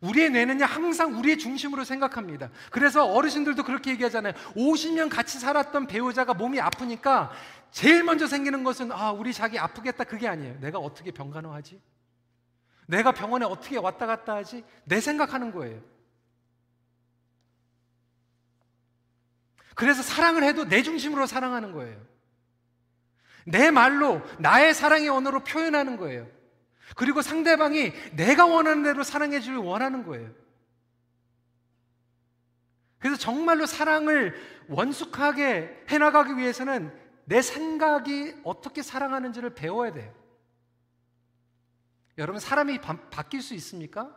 [0.00, 2.50] 우리의 뇌는요, 항상 우리의 중심으로 생각합니다.
[2.70, 4.32] 그래서 어르신들도 그렇게 얘기하잖아요.
[4.56, 7.30] 50년 같이 살았던 배우자가 몸이 아프니까
[7.70, 10.04] 제일 먼저 생기는 것은, 아, 우리 자기 아프겠다.
[10.04, 10.58] 그게 아니에요.
[10.60, 11.80] 내가 어떻게 병간호하지?
[12.86, 14.64] 내가 병원에 어떻게 왔다 갔다 하지?
[14.84, 15.80] 내 생각하는 거예요.
[19.74, 22.00] 그래서 사랑을 해도 내 중심으로 사랑하는 거예요.
[23.44, 26.39] 내 말로, 나의 사랑의 언어로 표현하는 거예요.
[26.96, 30.30] 그리고 상대방이 내가 원하는 대로 사랑해 주길 원하는 거예요.
[32.98, 34.34] 그래서 정말로 사랑을
[34.68, 40.14] 원숙하게 해나가기 위해서는 내 생각이 어떻게 사랑하는지를 배워야 돼요.
[42.18, 44.14] 여러분, 사람이 바, 바뀔 수 있습니까?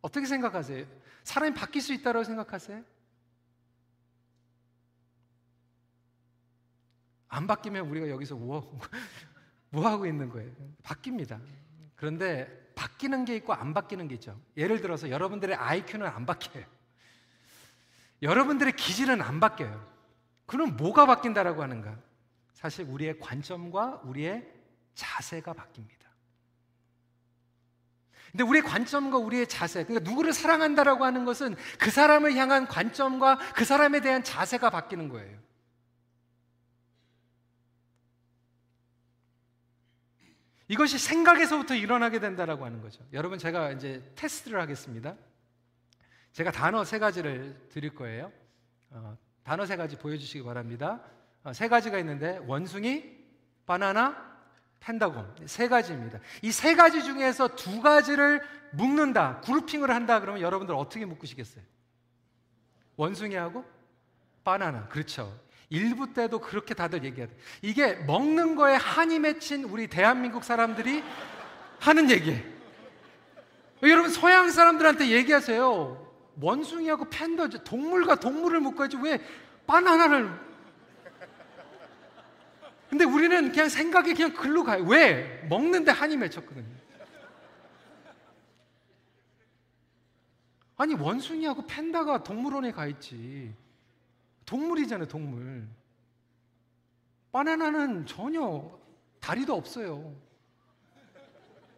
[0.00, 0.86] 어떻게 생각하세요?
[1.24, 2.84] 사람이 바뀔 수 있다고 생각하세요?
[7.28, 8.78] 안 바뀌면 우리가 여기서 뭐,
[9.70, 10.52] 뭐 하고 있는 거예요?
[10.82, 11.40] 바뀝니다.
[12.02, 14.36] 그런데 바뀌는 게 있고 안 바뀌는 게 있죠.
[14.56, 16.64] 예를 들어서 여러분들의 IQ는 안 바뀌어요.
[18.22, 19.88] 여러분들의 기질은 안 바뀌어요.
[20.46, 21.96] 그럼 뭐가 바뀐다라고 하는가?
[22.54, 24.52] 사실 우리의 관점과 우리의
[24.96, 26.08] 자세가 바뀝니다.
[28.32, 33.64] 근데 우리의 관점과 우리의 자세, 그러니까 누구를 사랑한다라고 하는 것은 그 사람을 향한 관점과 그
[33.64, 35.38] 사람에 대한 자세가 바뀌는 거예요.
[40.72, 43.04] 이것이 생각에서부터 일어나게 된다라고 하는 거죠.
[43.12, 45.16] 여러분 제가 이제 테스트를 하겠습니다.
[46.32, 48.32] 제가 단어 세 가지를 드릴 거예요.
[48.88, 51.02] 어, 단어 세 가지 보여주시기 바랍니다.
[51.44, 53.04] 어, 세 가지가 있는데 원숭이,
[53.66, 54.32] 바나나,
[54.80, 56.20] 펜다곤 세 가지입니다.
[56.40, 58.40] 이 세 가지 중에서 두 가지를
[58.72, 61.62] 묶는다, 그룹핑을 한다 그러면 여러분들 어떻게 묶으시겠어요?
[62.96, 63.62] 원숭이하고
[64.42, 65.38] 바나나 그렇죠.
[65.72, 67.32] 일부 때도 그렇게 다들 얘기하대.
[67.62, 71.02] 이게 먹는 거에 한이 맺힌 우리 대한민국 사람들이
[71.80, 72.42] 하는 얘기예요.
[73.82, 76.12] 여러분 서양 사람들한테 얘기하세요.
[76.40, 79.18] 원숭이하고 팬더 동물과 동물을 묶어야지 왜
[79.66, 80.30] 바나나를
[82.90, 84.84] 근데 우리는 그냥 생각이 그냥 글로 가요.
[84.84, 85.42] 왜?
[85.48, 86.82] 먹는데 한이 맺혔거든요.
[90.76, 93.54] 아니 원숭이하고 팬다가 동물원에 가 있지.
[94.52, 95.66] 동물이잖아요, 동물.
[97.32, 98.78] 바나나는 전혀
[99.18, 100.14] 다리도 없어요.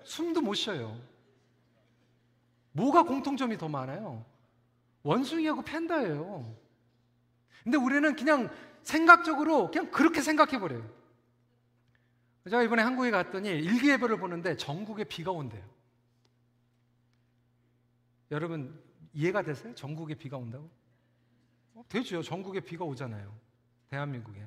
[0.03, 1.01] 숨도 못 쉬어요.
[2.73, 4.27] 뭐가 공통점이 더 많아요?
[5.05, 6.53] 원숭이하고 팬다예요.
[7.63, 8.51] 근데 우리는 그냥
[8.83, 10.85] 생각적으로 그냥 그렇게 생각해 버려요.
[12.51, 15.65] 제가 이번에 한국에 갔더니 일기예보를 보는데 전국에 비가 온대요.
[18.33, 18.83] 여러분
[19.13, 19.73] 이해가 되세요?
[19.77, 20.69] 전국에 비가 온다고?
[21.75, 22.23] 어, 되죠.
[22.23, 23.35] 전국에 비가 오잖아요.
[23.91, 24.47] 대한민국에.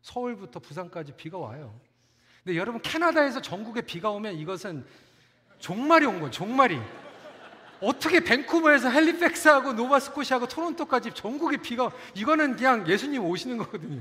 [0.00, 1.78] 서울부터 부산까지 비가 와요.
[2.44, 4.86] 근데 여러분 캐나다에서 전국에 비가 오면 이것은
[5.58, 6.30] 종말이 온 거예요.
[6.30, 6.80] 종말이.
[7.80, 14.00] 어떻게 밴쿠버에서 헬리팩스하고 노바스코시하고 토론토까지 전국에 비가 이거는 그냥 예수님 오시는 거거든요.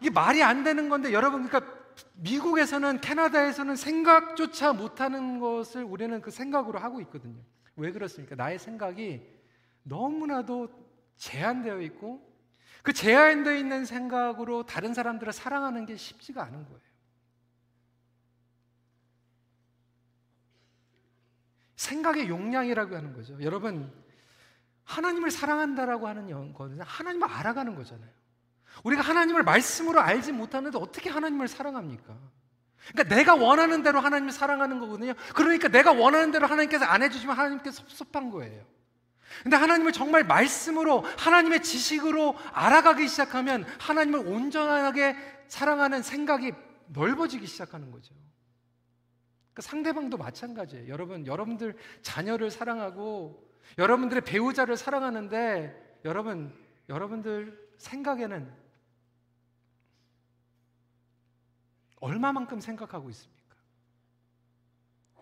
[0.00, 1.72] 이게 말이 안 되는 건데 여러분 그러니까
[2.14, 7.40] 미국에서는 캐나다에서는 생각조차 못하는 것을 우리는 그 생각으로 하고 있거든요.
[7.76, 8.34] 왜 그렇습니까?
[8.34, 9.22] 나의 생각이
[9.84, 10.81] 너무나도
[11.22, 12.20] 제한되어 있고
[12.82, 16.80] 그 제한되어 있는 생각으로 다른 사람들을 사랑하는 게 쉽지가 않은 거예요.
[21.76, 23.40] 생각의 용량이라고 하는 거죠.
[23.40, 23.92] 여러분,
[24.82, 28.10] 하나님을 사랑한다라고 하는 거는 하나님을 알아가는 거잖아요.
[28.82, 32.18] 우리가 하나님을 말씀으로 알지 못하는데 어떻게 하나님을 사랑합니까?
[32.88, 35.14] 그러니까 내가 원하는 대로 하나님을 사랑하는 거거든요.
[35.34, 38.66] 그러니까 내가 원하는 대로 하나님께서 안 해주시면 하나님께서 섭섭한 거예요.
[39.42, 45.16] 근데 하나님을 정말 말씀으로 하나님의 지식으로 알아가기 시작하면 하나님을 온전하게
[45.48, 46.52] 사랑하는 생각이
[46.88, 48.14] 넓어지기 시작하는 거죠.
[49.54, 50.88] 그 상대방도 마찬가지예요.
[50.88, 56.54] 여러분, 여러분들 자녀를 사랑하고 여러분들의 배우자를 사랑하는데 여러분,
[56.88, 58.52] 여러분들 생각에는
[62.00, 63.56] 얼마만큼 생각하고 있습니까?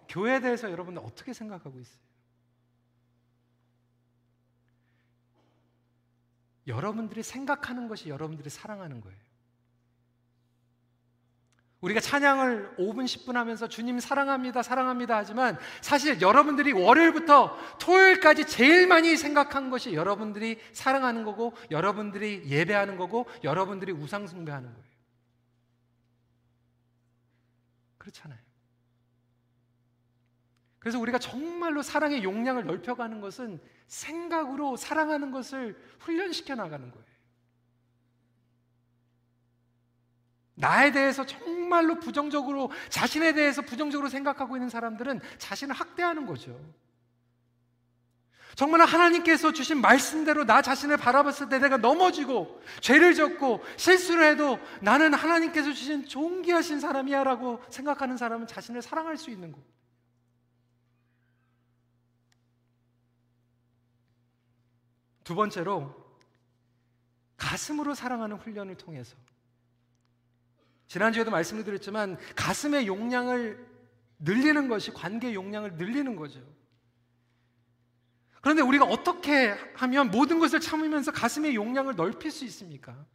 [0.09, 2.10] 교회에 대해서 여러분들 어떻게 생각하고 있어요?
[6.70, 9.18] 여러분들이 생각하는 것이 여러분들이 사랑하는 거예요.
[11.80, 19.16] 우리가 찬양을 5분, 10분 하면서 주님 사랑합니다, 사랑합니다 하지만 사실 여러분들이 월요일부터 토요일까지 제일 많이
[19.16, 24.90] 생각한 것이 여러분들이 사랑하는 거고 여러분들이 예배하는 거고 여러분들이 우상숭배하는 거예요.
[27.96, 28.49] 그렇잖아요.
[30.81, 37.05] 그래서 우리가 정말로 사랑의 용량을 넓혀가는 것은 생각으로 사랑하는 것을 훈련시켜 나가는 거예요.
[40.55, 46.59] 나에 대해서 정말로 부정적으로, 자신에 대해서 부정적으로 생각하고 있는 사람들은 자신을 학대하는 거죠.
[48.57, 55.14] 정말 하나님께서 주신 말씀대로 나 자신을 바라봤을 때 내가 넘어지고 죄를 졌고 실수를 해도 나는
[55.14, 59.59] 하나님께서 주신 존귀하신 사람이야 라고 생각하는 사람은 자신을 사랑할 수 있는 거.
[65.24, 65.94] 두 번째로
[67.37, 69.16] 가슴으로 사랑하는 훈련을 통해서
[70.87, 73.66] 지난주에도 말씀을 드렸지만 가슴의 용량을
[74.18, 76.40] 늘리는 것이 관계 용량을 늘리는 거죠.
[78.40, 83.06] 그런데 우리가 어떻게 하면 모든 것을 참으면서 가슴의 용량을 넓힐 수 있습니까?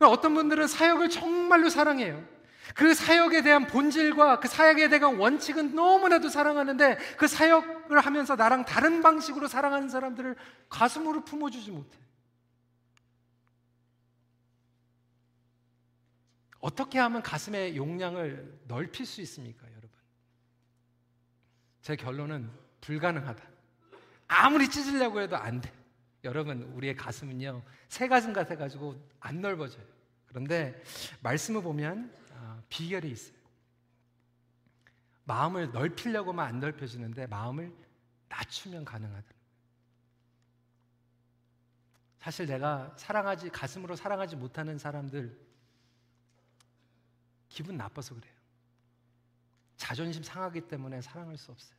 [0.00, 2.35] 어떤 분들은 사역을 정말로 사랑해요.
[2.74, 9.02] 그 사역에 대한 본질과 그 사역에 대한 원칙은 너무나도 사랑하는데 그 사역을 하면서 나랑 다른
[9.02, 10.36] 방식으로 사랑하는 사람들을
[10.68, 11.98] 가슴으로 품어주지 못해.
[16.58, 19.90] 어떻게 하면 가슴의 용량을 넓힐 수 있습니까, 여러분?
[21.80, 22.50] 제 결론은
[22.80, 23.44] 불가능하다.
[24.26, 25.72] 아무리 찢으려고 해도 안 돼.
[26.24, 29.84] 여러분, 우리의 가슴은요, 새 가슴 같아가지고 안 넓어져요.
[30.26, 30.82] 그런데
[31.20, 32.25] 말씀을 보면 아,
[32.68, 33.36] 비결이 있어요.
[35.24, 37.74] 마음을 넓히려고만 안 넓혀지는데 마음을
[38.28, 39.26] 낮추면 가능하다.
[42.18, 45.38] 사실 내가 사랑하지 가슴으로 사랑하지 못하는 사람들
[47.48, 48.34] 기분 나빠서 그래요.
[49.76, 51.78] 자존심 상하기 때문에 사랑할 수 없어요.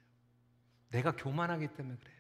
[0.90, 2.18] 내가 교만하기 때문에 그래요.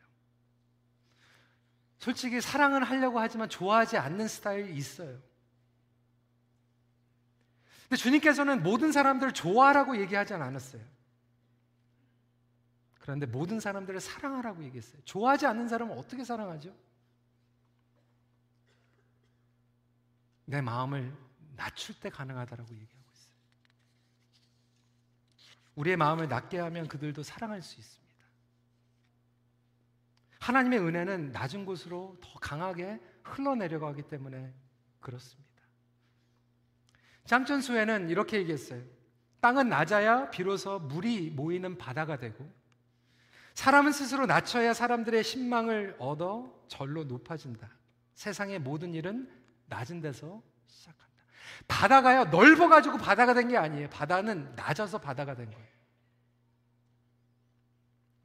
[1.99, 5.19] 솔직히 사랑은 하려고 하지만 좋아하지 않는 스타일이 있어요.
[7.87, 10.83] 근데 주님께서는 모든 사람들을 좋아하라고 얘기하지 않았어요.
[12.99, 15.01] 그런데 모든 사람들을 사랑하라고 얘기했어요.
[15.05, 16.75] 좋아하지 않는 사람은 어떻게 사랑하죠?
[20.43, 21.15] 내 마음을
[21.55, 23.33] 낮출 때 가능하다라고 얘기하고 있어요.
[25.75, 28.07] 우리의 마음을 낮게 하면 그들도 사랑할 수 있습니다.
[30.39, 34.53] 하나님의 은혜는 낮은 곳으로 더 강하게 흘러내려가기 때문에
[34.99, 35.46] 그렇습니다.
[37.27, 38.81] 잠천수에는 이렇게 얘기했어요.
[39.41, 42.51] 땅은 낮아야 비로소 물이 모이는 바다가 되고
[43.53, 47.69] 사람은 스스로 낮춰야 사람들의 신망을 얻어 절로 높아진다.
[48.15, 49.29] 세상의 모든 일은
[49.67, 51.05] 낮은 데서 시작한다.
[51.67, 53.89] 바다가요 넓어가지고 바다가 된 게 아니에요.
[53.89, 55.67] 바다는 낮아서 바다가 된 거예요.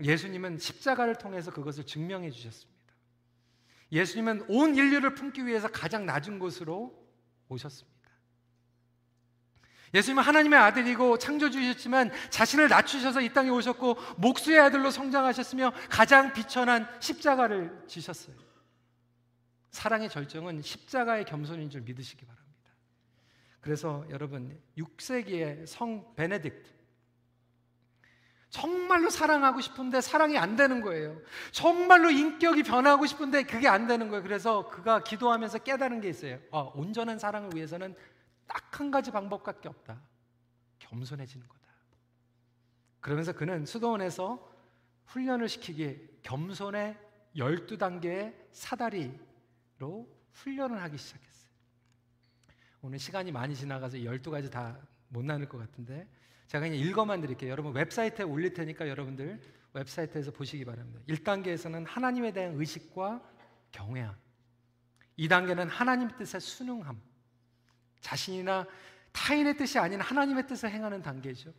[0.02, 2.72] 예수님은 십자가를 통해서 그것을 증명해 주셨습니다.
[3.92, 6.98] 예수님은 온 인류를 품기 위해서 가장 낮은 곳으로
[7.48, 7.91] 오셨습니다.
[9.94, 17.84] 예수님은 하나님의 아들이고 창조주이셨지만 자신을 낮추셔서 이 땅에 오셨고 목수의 아들로 성장하셨으며 가장 비천한 십자가를
[17.86, 18.34] 지셨어요.
[19.70, 22.42] 사랑의 절정은 십자가의 겸손인 줄 믿으시기 바랍니다.
[23.60, 26.82] 그래서 여러분 6세기의 성 베네딕트
[28.52, 31.18] 정말로 사랑하고 싶은데 사랑이 안 되는 거예요.
[31.52, 34.22] 정말로 인격이 변하고 싶은데 그게 안 되는 거예요.
[34.22, 36.38] 그래서 그가 기도하면서 깨달은 게 있어요.
[36.50, 37.96] 아, 온전한 사랑을 위해서는
[38.52, 40.00] 딱 한 가지 방법밖에 없다.
[40.78, 41.62] 겸손해지는 거다.
[43.00, 44.50] 그러면서 그는 수도원에서
[45.06, 46.98] 훈련을 시키기에 겸손의
[47.36, 51.52] 12단계의 사다리로 훈련을 하기 시작했어요.
[52.80, 56.08] 오늘 시간이 많이 지나가서 12가지 다 못 나눌 것 같은데
[56.46, 57.50] 제가 그냥 읽어만 드릴게요.
[57.50, 59.40] 여러분 웹사이트에 올릴 테니까 여러분들
[59.74, 61.00] 웹사이트에서 보시기 바랍니다.
[61.08, 63.22] 1단계에서는 하나님에 대한 의식과
[63.70, 64.14] 경외함.
[65.18, 67.00] 2단계는 하나님 뜻의 순응함.
[68.02, 68.66] 자신이나
[69.12, 71.52] 타인의 뜻이 아닌 하나님의 뜻을 행하는 단계죠.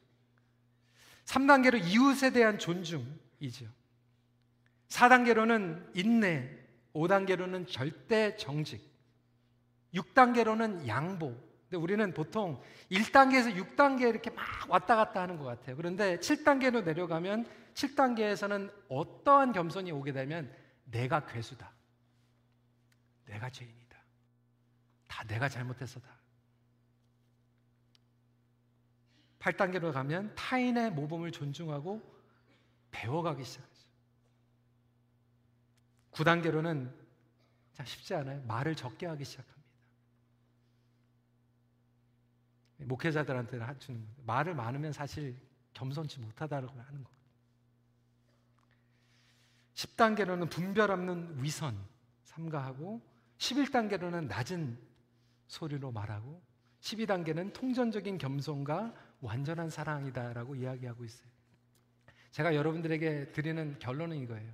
[1.26, 3.66] 3단계로 이웃에 대한 존중이죠.
[4.90, 6.50] 4단계로는 인내,
[6.94, 8.82] 5단계로는 절대 정직,
[9.96, 11.36] 6단계로는 양보.
[11.70, 15.76] 근데 우리는 보통 1단계에서 6단계 이렇게 막 왔다 갔다 하는 것 같아요.
[15.76, 20.54] 그런데 7단계로 내려가면 7단계에서는 어떠한 겸손이 오게 되면
[20.86, 21.72] 내가 괴수다.
[23.26, 23.98] 내가 죄인이다.
[25.08, 26.23] 다 내가 잘못해서다.
[29.44, 32.02] 8단계로 가면 타인의 모범을 존중하고
[32.92, 33.74] 배워가기 시작하죠.
[36.12, 36.94] 9단계로는
[37.74, 38.42] 자 쉽지 않아요.
[38.44, 39.64] 말을 적게 하기 시작합니다.
[42.78, 44.16] 목회자들한테 주는 거예요.
[44.26, 45.36] 말을 많으면 사실
[45.74, 47.24] 겸손치 못하다라고 하는 거예요.
[49.74, 51.78] 10단계로는 분별 없는 위선
[52.24, 53.02] 삼가하고
[53.40, 54.80] 11단계로는 낮은
[55.48, 56.42] 소리로 말하고
[56.82, 58.94] 12단계는 통전적인 겸손과
[59.24, 61.30] 완전한 사랑이다라고 이야기하고 있어요.
[62.32, 64.52] 제가 여러분들에게 드리는 결론은 이거예요.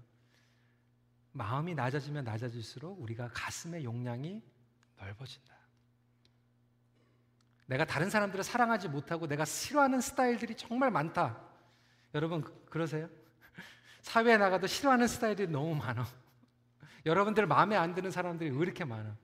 [1.31, 4.43] 마음이 낮아지면 낮아질수록 우리가 가슴의 용량이
[4.97, 5.55] 넓어진다.
[7.65, 11.39] 내가 다른 사람들을 사랑하지 못하고 내가 싫어하는 스타일들이 정말 많다.
[12.13, 13.09] 여러분 그러세요?
[14.01, 16.05] 사회에 나가도 싫어하는 스타일이 너무 많아.
[17.05, 19.15] 여러분들 마음에 안 드는 사람들이 왜 이렇게 많아?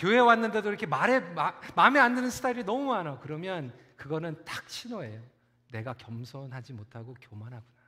[0.00, 3.18] 교회 왔는데도 이렇게 말에 마, 마음에 안 드는 스타일이 너무 많아.
[3.18, 5.22] 그러면 그거는 딱 신호예요.
[5.70, 7.80] 내가 겸손하지 못하고 교만하구나.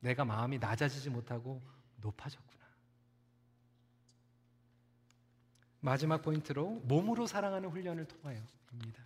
[0.00, 1.60] 내가 마음이 낮아지지 못하고
[1.96, 2.64] 높아졌구나.
[5.80, 9.02] 마지막 포인트로 몸으로 사랑하는 훈련을 통하여입니다.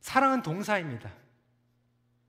[0.00, 1.10] 사랑은 동사입니다.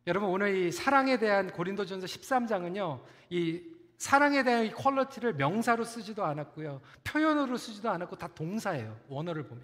[0.07, 3.03] 여러분 오늘 이 사랑에 대한 고린도전서 13장은요.
[3.31, 3.70] 이
[4.01, 6.81] 사랑에 대한 이 quality를 명사로 쓰지도 않았고요.
[7.03, 8.99] 표현으로 쓰지도 않았고 다 동사예요.
[9.07, 9.63] 원어를 보면.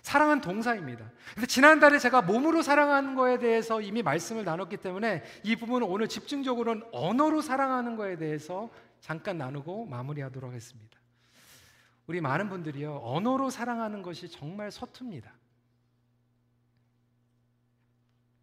[0.00, 1.12] 사랑은 동사입니다.
[1.34, 6.82] 근데 지난달에 제가 몸으로 사랑하는 거에 대해서 이미 말씀을 나눴기 때문에 이 부분은 오늘 집중적으로는
[6.92, 10.98] 언어로 사랑하는 거에 대해서 잠깐 나누고 마무리하도록 하겠습니다.
[12.06, 15.30] 우리 많은 분들이요, 언어로 사랑하는 것이 정말 서툽니다.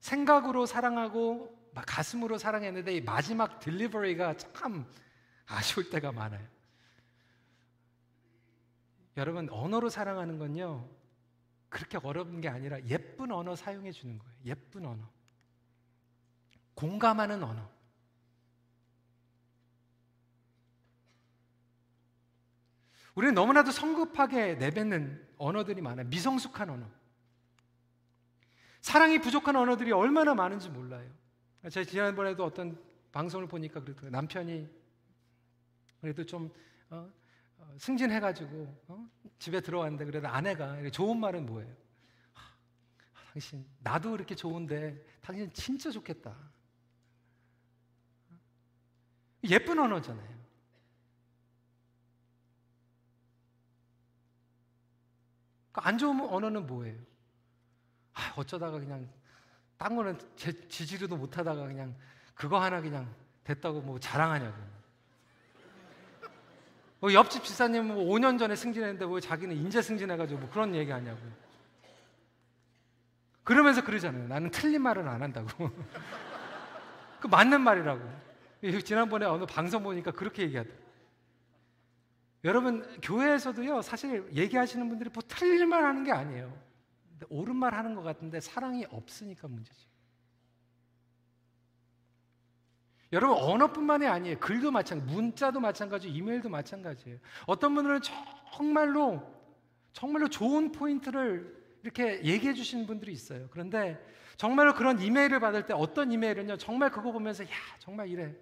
[0.01, 4.85] 생각으로 사랑하고 가슴으로 사랑했는데 이 마지막 딜리버리가 참
[5.45, 6.45] 아쉬울 때가 많아요.
[9.17, 10.89] 여러분, 언어로 사랑하는 건요,
[11.69, 14.33] 그렇게 어려운 게 아니라 예쁜 언어 사용해 주는 거예요.
[14.45, 15.09] 예쁜 언어.
[16.73, 17.69] 공감하는 언어.
[23.15, 26.07] 우리는 너무나도 성급하게 내뱉는 언어들이 많아요.
[26.07, 26.89] 미성숙한 언어.
[28.81, 31.09] 사랑이 부족한 언어들이 얼마나 많은지 몰라요.
[31.67, 32.81] 제가 지난번에도 어떤
[33.11, 34.11] 방송을 보니까 그랬더라고요.
[34.11, 34.69] 남편이
[35.99, 36.53] 그래도 좀
[36.89, 37.11] 어,
[37.57, 39.09] 어, 승진해가지고 어?
[39.39, 41.75] 집에 들어왔는데 그래도 아내가 좋은 말은 뭐예요?
[42.35, 42.39] 아,
[43.33, 46.35] 당신 나도 이렇게 좋은데 당신 진짜 좋겠다.
[49.43, 50.39] 예쁜 언어잖아요.
[55.71, 56.99] 그안 좋은 언어는 뭐예요?
[58.13, 59.09] 아, 어쩌다가 그냥
[59.79, 61.95] 딴 거는 제, 지지도 못하다가 그냥
[62.35, 63.07] 그거 하나 그냥
[63.45, 64.55] 됐다고 뭐 자랑하냐고.
[66.99, 71.17] 뭐 옆집 집사님 뭐 5년 전에 승진했는데 왜 자기는 인제 승진해가지고 뭐 그런 얘기 하냐고.
[73.45, 74.27] 그러면서 그러잖아요.
[74.27, 75.71] 나는 틀린 말은 안 한다고.
[77.21, 78.01] 그 맞는 말이라고.
[78.83, 80.83] 지난번에 어느 방송 보니까 그렇게 얘기하더라고.
[82.43, 86.68] 여러분 교회에서도요 사실 얘기하시는 분들이 뭐 틀릴 말 하는 게 아니에요.
[87.29, 89.89] 옳은 말 하는 것 같은데 사랑이 없으니까 문제죠.
[93.11, 94.39] 여러분 언어뿐만이 아니에요.
[94.39, 97.17] 글도 마찬가지, 문자도 마찬가지, 이메일도 마찬가지예요.
[97.47, 98.01] 어떤 분들은
[98.53, 99.39] 정말로
[99.93, 103.47] 정말로 좋은 포인트를 이렇게 얘기해 주시는 분들이 있어요.
[103.51, 103.99] 그런데
[104.37, 107.49] 정말로 그런 이메일을 받을 때 어떤 이메일은요, 정말 그거 보면서 야
[107.79, 108.35] 정말 이래,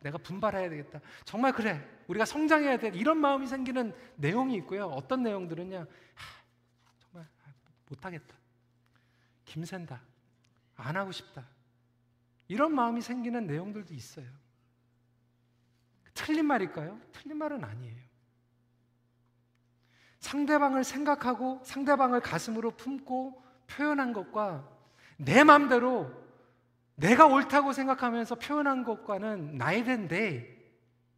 [0.00, 1.00] 내가 분발해야 되겠다.
[1.24, 2.92] 정말 그래, 우리가 성장해야 돼.
[2.94, 4.86] 이런 마음이 생기는 내용이 있고요.
[4.86, 6.41] 어떤 내용들은요, 하,
[7.92, 8.34] 못하겠다,
[9.44, 10.00] 김샌다,
[10.76, 11.46] 안 하고 싶다.
[12.48, 14.26] 이런 마음이 생기는 내용들도 있어요.
[16.14, 17.00] 틀린 말일까요?
[17.12, 18.02] 틀린 말은 아니에요.
[20.20, 24.68] 상대방을 생각하고 상대방을 가슴으로 품고 표현한 것과
[25.16, 26.12] 내 마음대로
[26.94, 30.62] 내가 옳다고 생각하면서 표현한 것과는 나에 대한 데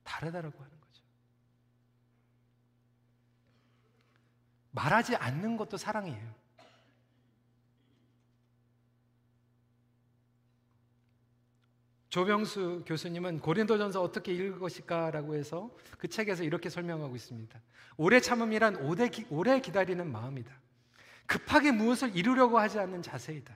[0.05, 1.03] 다르다라고 하는 거죠.
[4.71, 6.44] 말하지 않는 것도 사랑이에요.
[12.15, 17.61] 조병수 교수님은 고린도전서 어떻게 읽을 것일까라고 해서 그 책에서 이렇게 설명하고 있습니다.
[17.97, 20.57] 오래 참음이란 오래, 기, 오래 기다리는 마음이다.
[21.27, 23.53] 급하게 무엇을 이루려고 하지 않는 자세이다.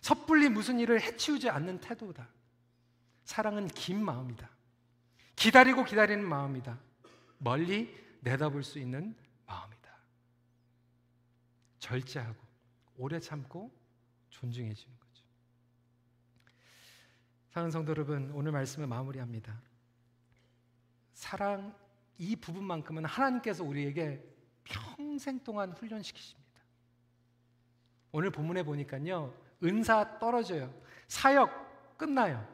[0.00, 2.26] 섣불리 무슨 일을 해치우지 않는 태도다.
[3.24, 4.48] 사랑은 긴 마음이다.
[5.34, 6.78] 기다리고 기다리는 마음이다.
[7.36, 9.14] 멀리 내다볼 수 있는
[9.44, 9.90] 마음이다.
[11.80, 12.42] 절제하고
[12.96, 13.70] 오래 참고
[14.30, 15.05] 존중해 주는 것.
[17.56, 19.58] 사랑하는 성도 여러분, 오늘 말씀을 마무리합니다.
[21.14, 21.74] 사랑
[22.18, 24.22] 이 부분만큼은 하나님께서 우리에게
[24.62, 26.60] 평생 동안 훈련시키십니다.
[28.12, 29.32] 오늘 본문에 보니까요,
[29.64, 30.70] 은사 떨어져요.
[31.08, 32.46] 사역 끝나요.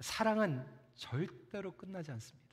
[0.00, 2.48] 사랑은 절대로 끝나지 않습니다.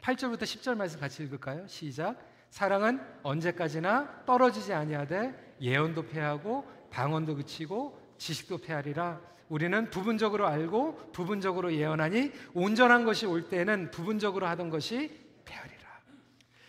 [0.00, 1.66] 8절부터 10절 말씀 같이 읽을까요?
[1.66, 2.26] 시작.
[2.48, 9.33] 사랑은 언제까지나 떨어지지 아니하되 예언도 패하고 방언도 그치고 지식도 패하리라.
[9.48, 15.10] 우리는 부분적으로 알고 부분적으로 예언하니 온전한 것이 올 때에는 부분적으로 하던 것이
[15.44, 15.84] 배하리라.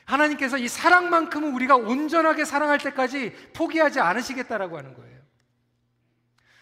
[0.06, 5.16] 하나님께서 이 사랑만큼은 우리가 온전하게 사랑할 때까지 포기하지 않으시겠다라고 하는 거예요.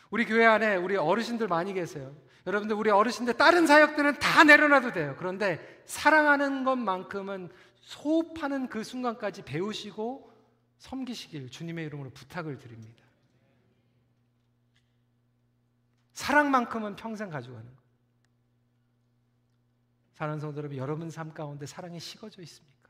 [0.10, 2.16] 우리 교회 안에 우리 어르신들 많이 계세요.
[2.46, 5.16] 여러분들 우리 어르신들 다른 사역들은 다 내려놔도 돼요.
[5.18, 7.50] 그런데 사랑하는 것만큼은
[7.82, 10.32] 소흡하는 그 순간까지 배우시고
[10.78, 13.03] 섬기시길 주님의 이름으로 부탁을 드립니다.
[16.14, 17.84] 사랑만큼은 평생 가져가는 것.
[20.14, 22.90] 사랑하는 성도 여러분, 여러분 삶 가운데 사랑이 식어져 있습니까?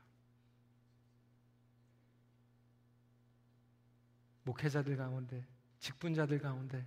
[4.44, 5.46] 목회자들 가운데,
[5.78, 6.86] 직분자들 가운데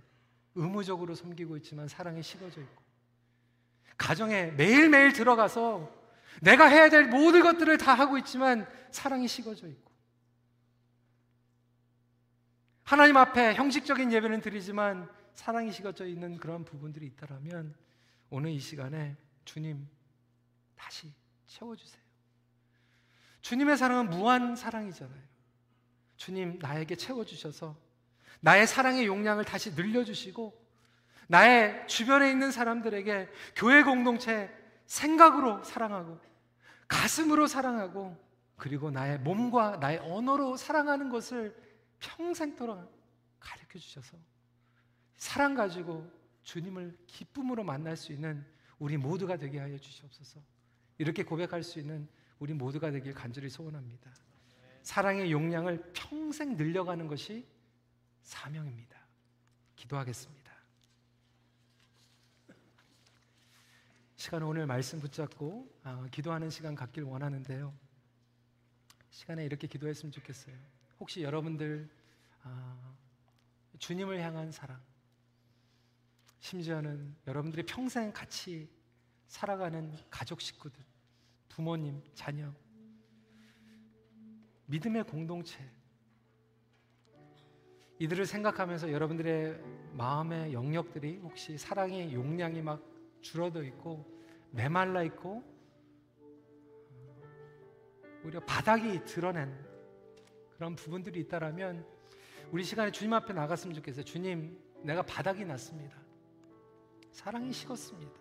[0.54, 2.82] 의무적으로 섬기고 있지만 사랑이 식어져 있고
[3.96, 5.92] 가정에 매일매일 들어가서
[6.42, 9.92] 내가 해야 될 모든 것들을 다 하고 있지만 사랑이 식어져 있고
[12.82, 15.08] 하나님 앞에 형식적인 예배는 드리지만
[15.38, 17.72] 사랑이 식어져 있는 그런 부분들이 있다라면
[18.28, 19.88] 오늘 이 시간에 주님
[20.74, 21.14] 다시
[21.46, 22.02] 채워주세요.
[23.42, 25.22] 주님의 사랑은 무한 사랑이잖아요.
[26.16, 27.78] 주님 나에게 채워주셔서
[28.40, 30.60] 나의 사랑의 용량을 다시 늘려주시고
[31.28, 34.50] 나의 주변에 있는 사람들에게 교회 공동체
[34.86, 36.18] 생각으로 사랑하고
[36.88, 38.18] 가슴으로 사랑하고
[38.56, 41.56] 그리고 나의 몸과 나의 언어로 사랑하는 것을
[42.00, 42.92] 평생토록
[43.38, 44.18] 가르쳐 주셔서
[45.18, 46.10] 사랑 가지고
[46.44, 48.44] 주님을 기쁨으로 만날 수 있는
[48.78, 50.40] 우리 모두가 되게 하여 주시옵소서.
[50.96, 52.08] 이렇게 고백할 수 있는
[52.38, 54.10] 우리 모두가 되길 간절히 소원합니다.
[54.82, 57.46] 사랑의 용량을 평생 늘려가는 것이
[58.22, 58.96] 사명입니다.
[59.76, 60.38] 기도하겠습니다.
[64.16, 67.74] 시간 오늘 말씀 붙잡고 아, 기도하는 시간 갖길 원하는데요.
[69.10, 70.56] 시간에 이렇게 기도했으면 좋겠어요.
[71.00, 71.88] 혹시 여러분들
[72.42, 72.94] 아,
[73.78, 74.80] 주님을 향한 사랑,
[76.40, 78.68] 심지어는 여러분들이 평생 같이
[79.26, 80.82] 살아가는 가족 식구들,
[81.48, 82.52] 부모님, 자녀,
[84.66, 85.58] 믿음의 공동체,
[87.98, 89.60] 이들을 생각하면서 여러분들의
[89.92, 92.80] 마음의 영역들이 혹시 사랑의 용량이 막
[93.20, 94.06] 줄어들 있고
[94.52, 95.42] 메말라 있고
[98.24, 99.52] 오히려 바닥이 드러낸
[100.50, 101.84] 그런 부분들이 있다라면
[102.50, 104.04] 우리 시간에 주님 앞에 나갔으면 좋겠어요.
[104.04, 106.07] 주님, 내가 바닥이 났습니다.
[107.18, 108.12] 사랑이 식었습니다.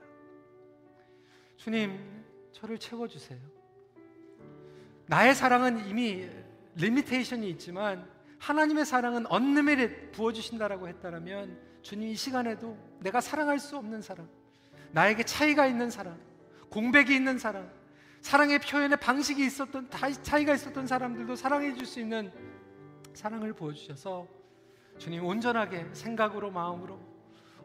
[1.55, 1.99] 주님,
[2.51, 3.39] 저를 채워주세요.
[5.05, 6.27] 나의 사랑은 이미
[6.73, 14.27] limitation이 있지만 하나님의 사랑은 unlimited 부어주신다라고 했다면 주님 이 시간에도 내가 사랑할 수 없는 사람,
[14.93, 16.19] 나에게 차이가 있는 사람,
[16.71, 17.69] 공백이 있는 사람,
[18.21, 19.91] 사랑의 표현의 방식이 있었던
[20.23, 22.31] 차이가 있었던 사람들도 사랑해 줄 수 있는
[23.13, 24.27] 사랑을 보여주셔서
[24.97, 27.16] 주님 온전하게 생각으로 마음으로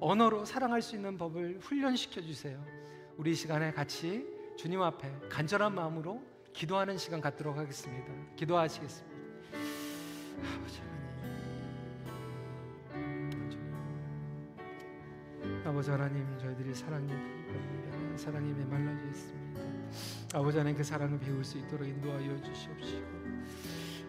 [0.03, 2.61] 언어로 사랑할 수 있는 법을 훈련시켜 주세요.
[3.17, 4.27] 우리 시간에 같이
[4.57, 6.21] 주님 앞에 간절한 마음으로
[6.53, 8.13] 기도하는 시간 갖도록 하겠습니다.
[8.35, 9.17] 기도하시겠습니다.
[10.57, 10.83] 아버지
[15.65, 17.13] 아버지 하나님 저희들이 사랑이
[18.17, 19.63] 사랑이 메말라져 있습니다.
[20.35, 23.22] 아버지 하나님 그 사랑을 배울 수 있도록 인도하여 주시옵시고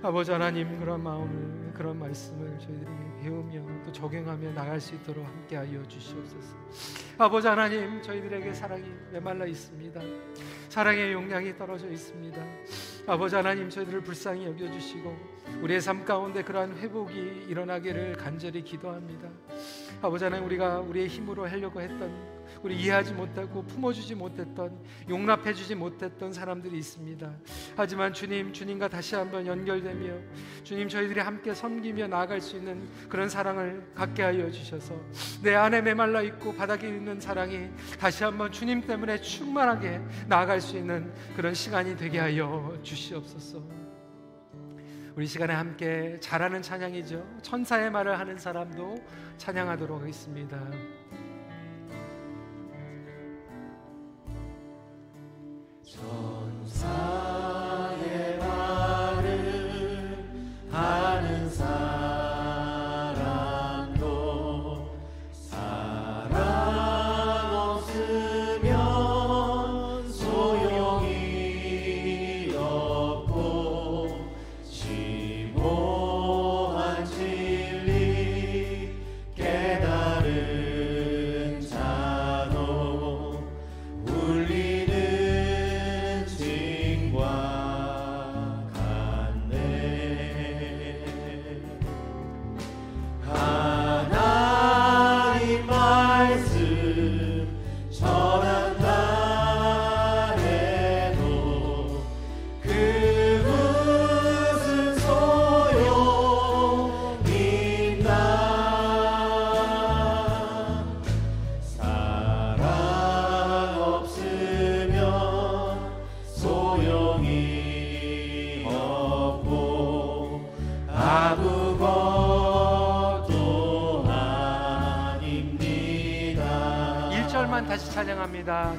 [0.03, 2.91] 아버지 하나님 그런 마음을 그런 말씀을 저희들이
[3.21, 6.57] 배우며 또 적용하며 나갈 수 있도록 함께하여 주시옵소서.
[7.17, 8.83] 아버지 하나님 저희들에게 사랑이
[9.13, 10.01] 메말라 있습니다.
[10.67, 12.45] 사랑의 용량이 떨어져 있습니다.
[13.07, 15.15] 아버지 하나님 저희들을 불쌍히 여겨 주시고
[15.61, 19.29] 우리의 삶 가운데 그러한 회복이 일어나기를 간절히 기도합니다.
[20.01, 22.11] 아버지 하나님 우리가 우리의 힘으로 하려고 했던
[22.61, 24.77] 우리 이해하지 못하고 품어주지 못했던
[25.09, 27.31] 용납해주지 못했던 사람들이 있습니다.
[27.75, 30.13] 하지만 주님 주님과 다시 한번 연결되며
[30.63, 34.95] 주님 저희들이 함께 섬기며 나아갈 수 있는 그런 사랑을 갖게 하여 주셔서
[35.41, 41.11] 내 안에 메말라 있고 바닥에 있는 사랑이 다시 한번 주님 때문에 충만하게 나아갈 수 있는
[41.35, 43.83] 그런 시간이 되게 하여 주시옵소서.
[45.15, 47.23] 우리 시간에 함께 잘하는 찬양이죠.
[47.43, 48.95] 천사의 말을 하는 사람도
[49.37, 50.59] 찬양하도록 하겠습니다.
[55.93, 56.89] 천사의
[58.39, 59.27] 발을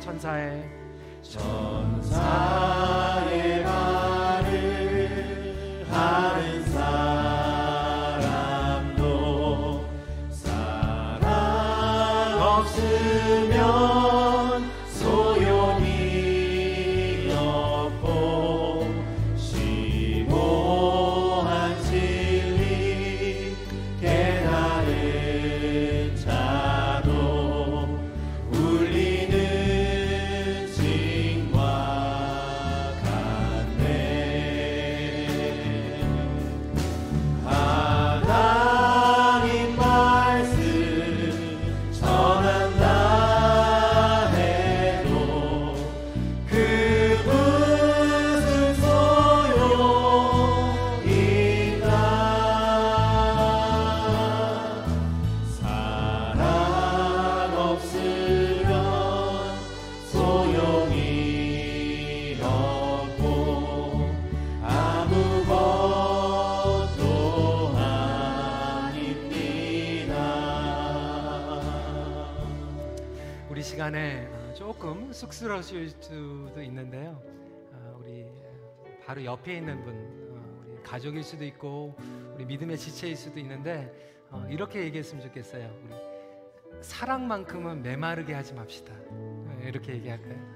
[0.01, 0.63] 천사의.
[1.23, 2.44] 천사
[75.45, 77.21] 쑥스러우실 수도 있는데요.
[77.73, 78.27] 어, 우리
[79.05, 79.95] 바로 옆에 있는 분,
[80.33, 81.95] 어, 우리 가족일 수도 있고
[82.35, 83.93] 우리 믿음의 지체일 수도 있는데
[84.31, 85.71] 어, 이렇게 얘기했으면 좋겠어요.
[85.85, 88.95] 우리 사랑만큼은 메마르게 하지 맙시다.
[89.63, 90.55] 이렇게 얘기할까요?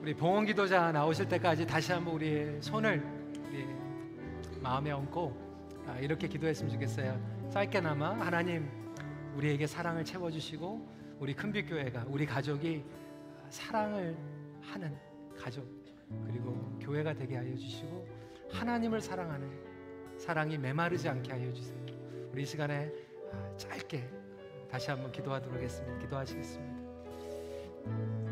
[0.00, 3.00] 우리 봉헌 기도자 나오실 때까지 다시 한번 우리의 손을
[3.48, 3.64] 우리
[4.60, 5.41] 마음에 얹고 아,
[6.00, 7.48] 이렇게 기도했으면 좋겠어요.
[7.50, 8.68] 짧게나마 하나님
[9.36, 12.84] 우리에게 사랑을 채워주시고 우리 큰빛교회가 우리 가족이
[13.48, 14.16] 사랑을
[14.60, 14.96] 하는
[15.38, 15.66] 가족
[16.26, 18.06] 그리고 교회가 되게 하여 주시고
[18.50, 21.78] 하나님을 사랑하는 사랑이 메마르지 않게 하여 주세요.
[22.32, 22.92] 우리 시간에
[23.32, 24.08] 아, 짧게
[24.70, 25.98] 다시 한번 기도하도록 하겠습니다.
[25.98, 26.82] 기도하시겠습니다.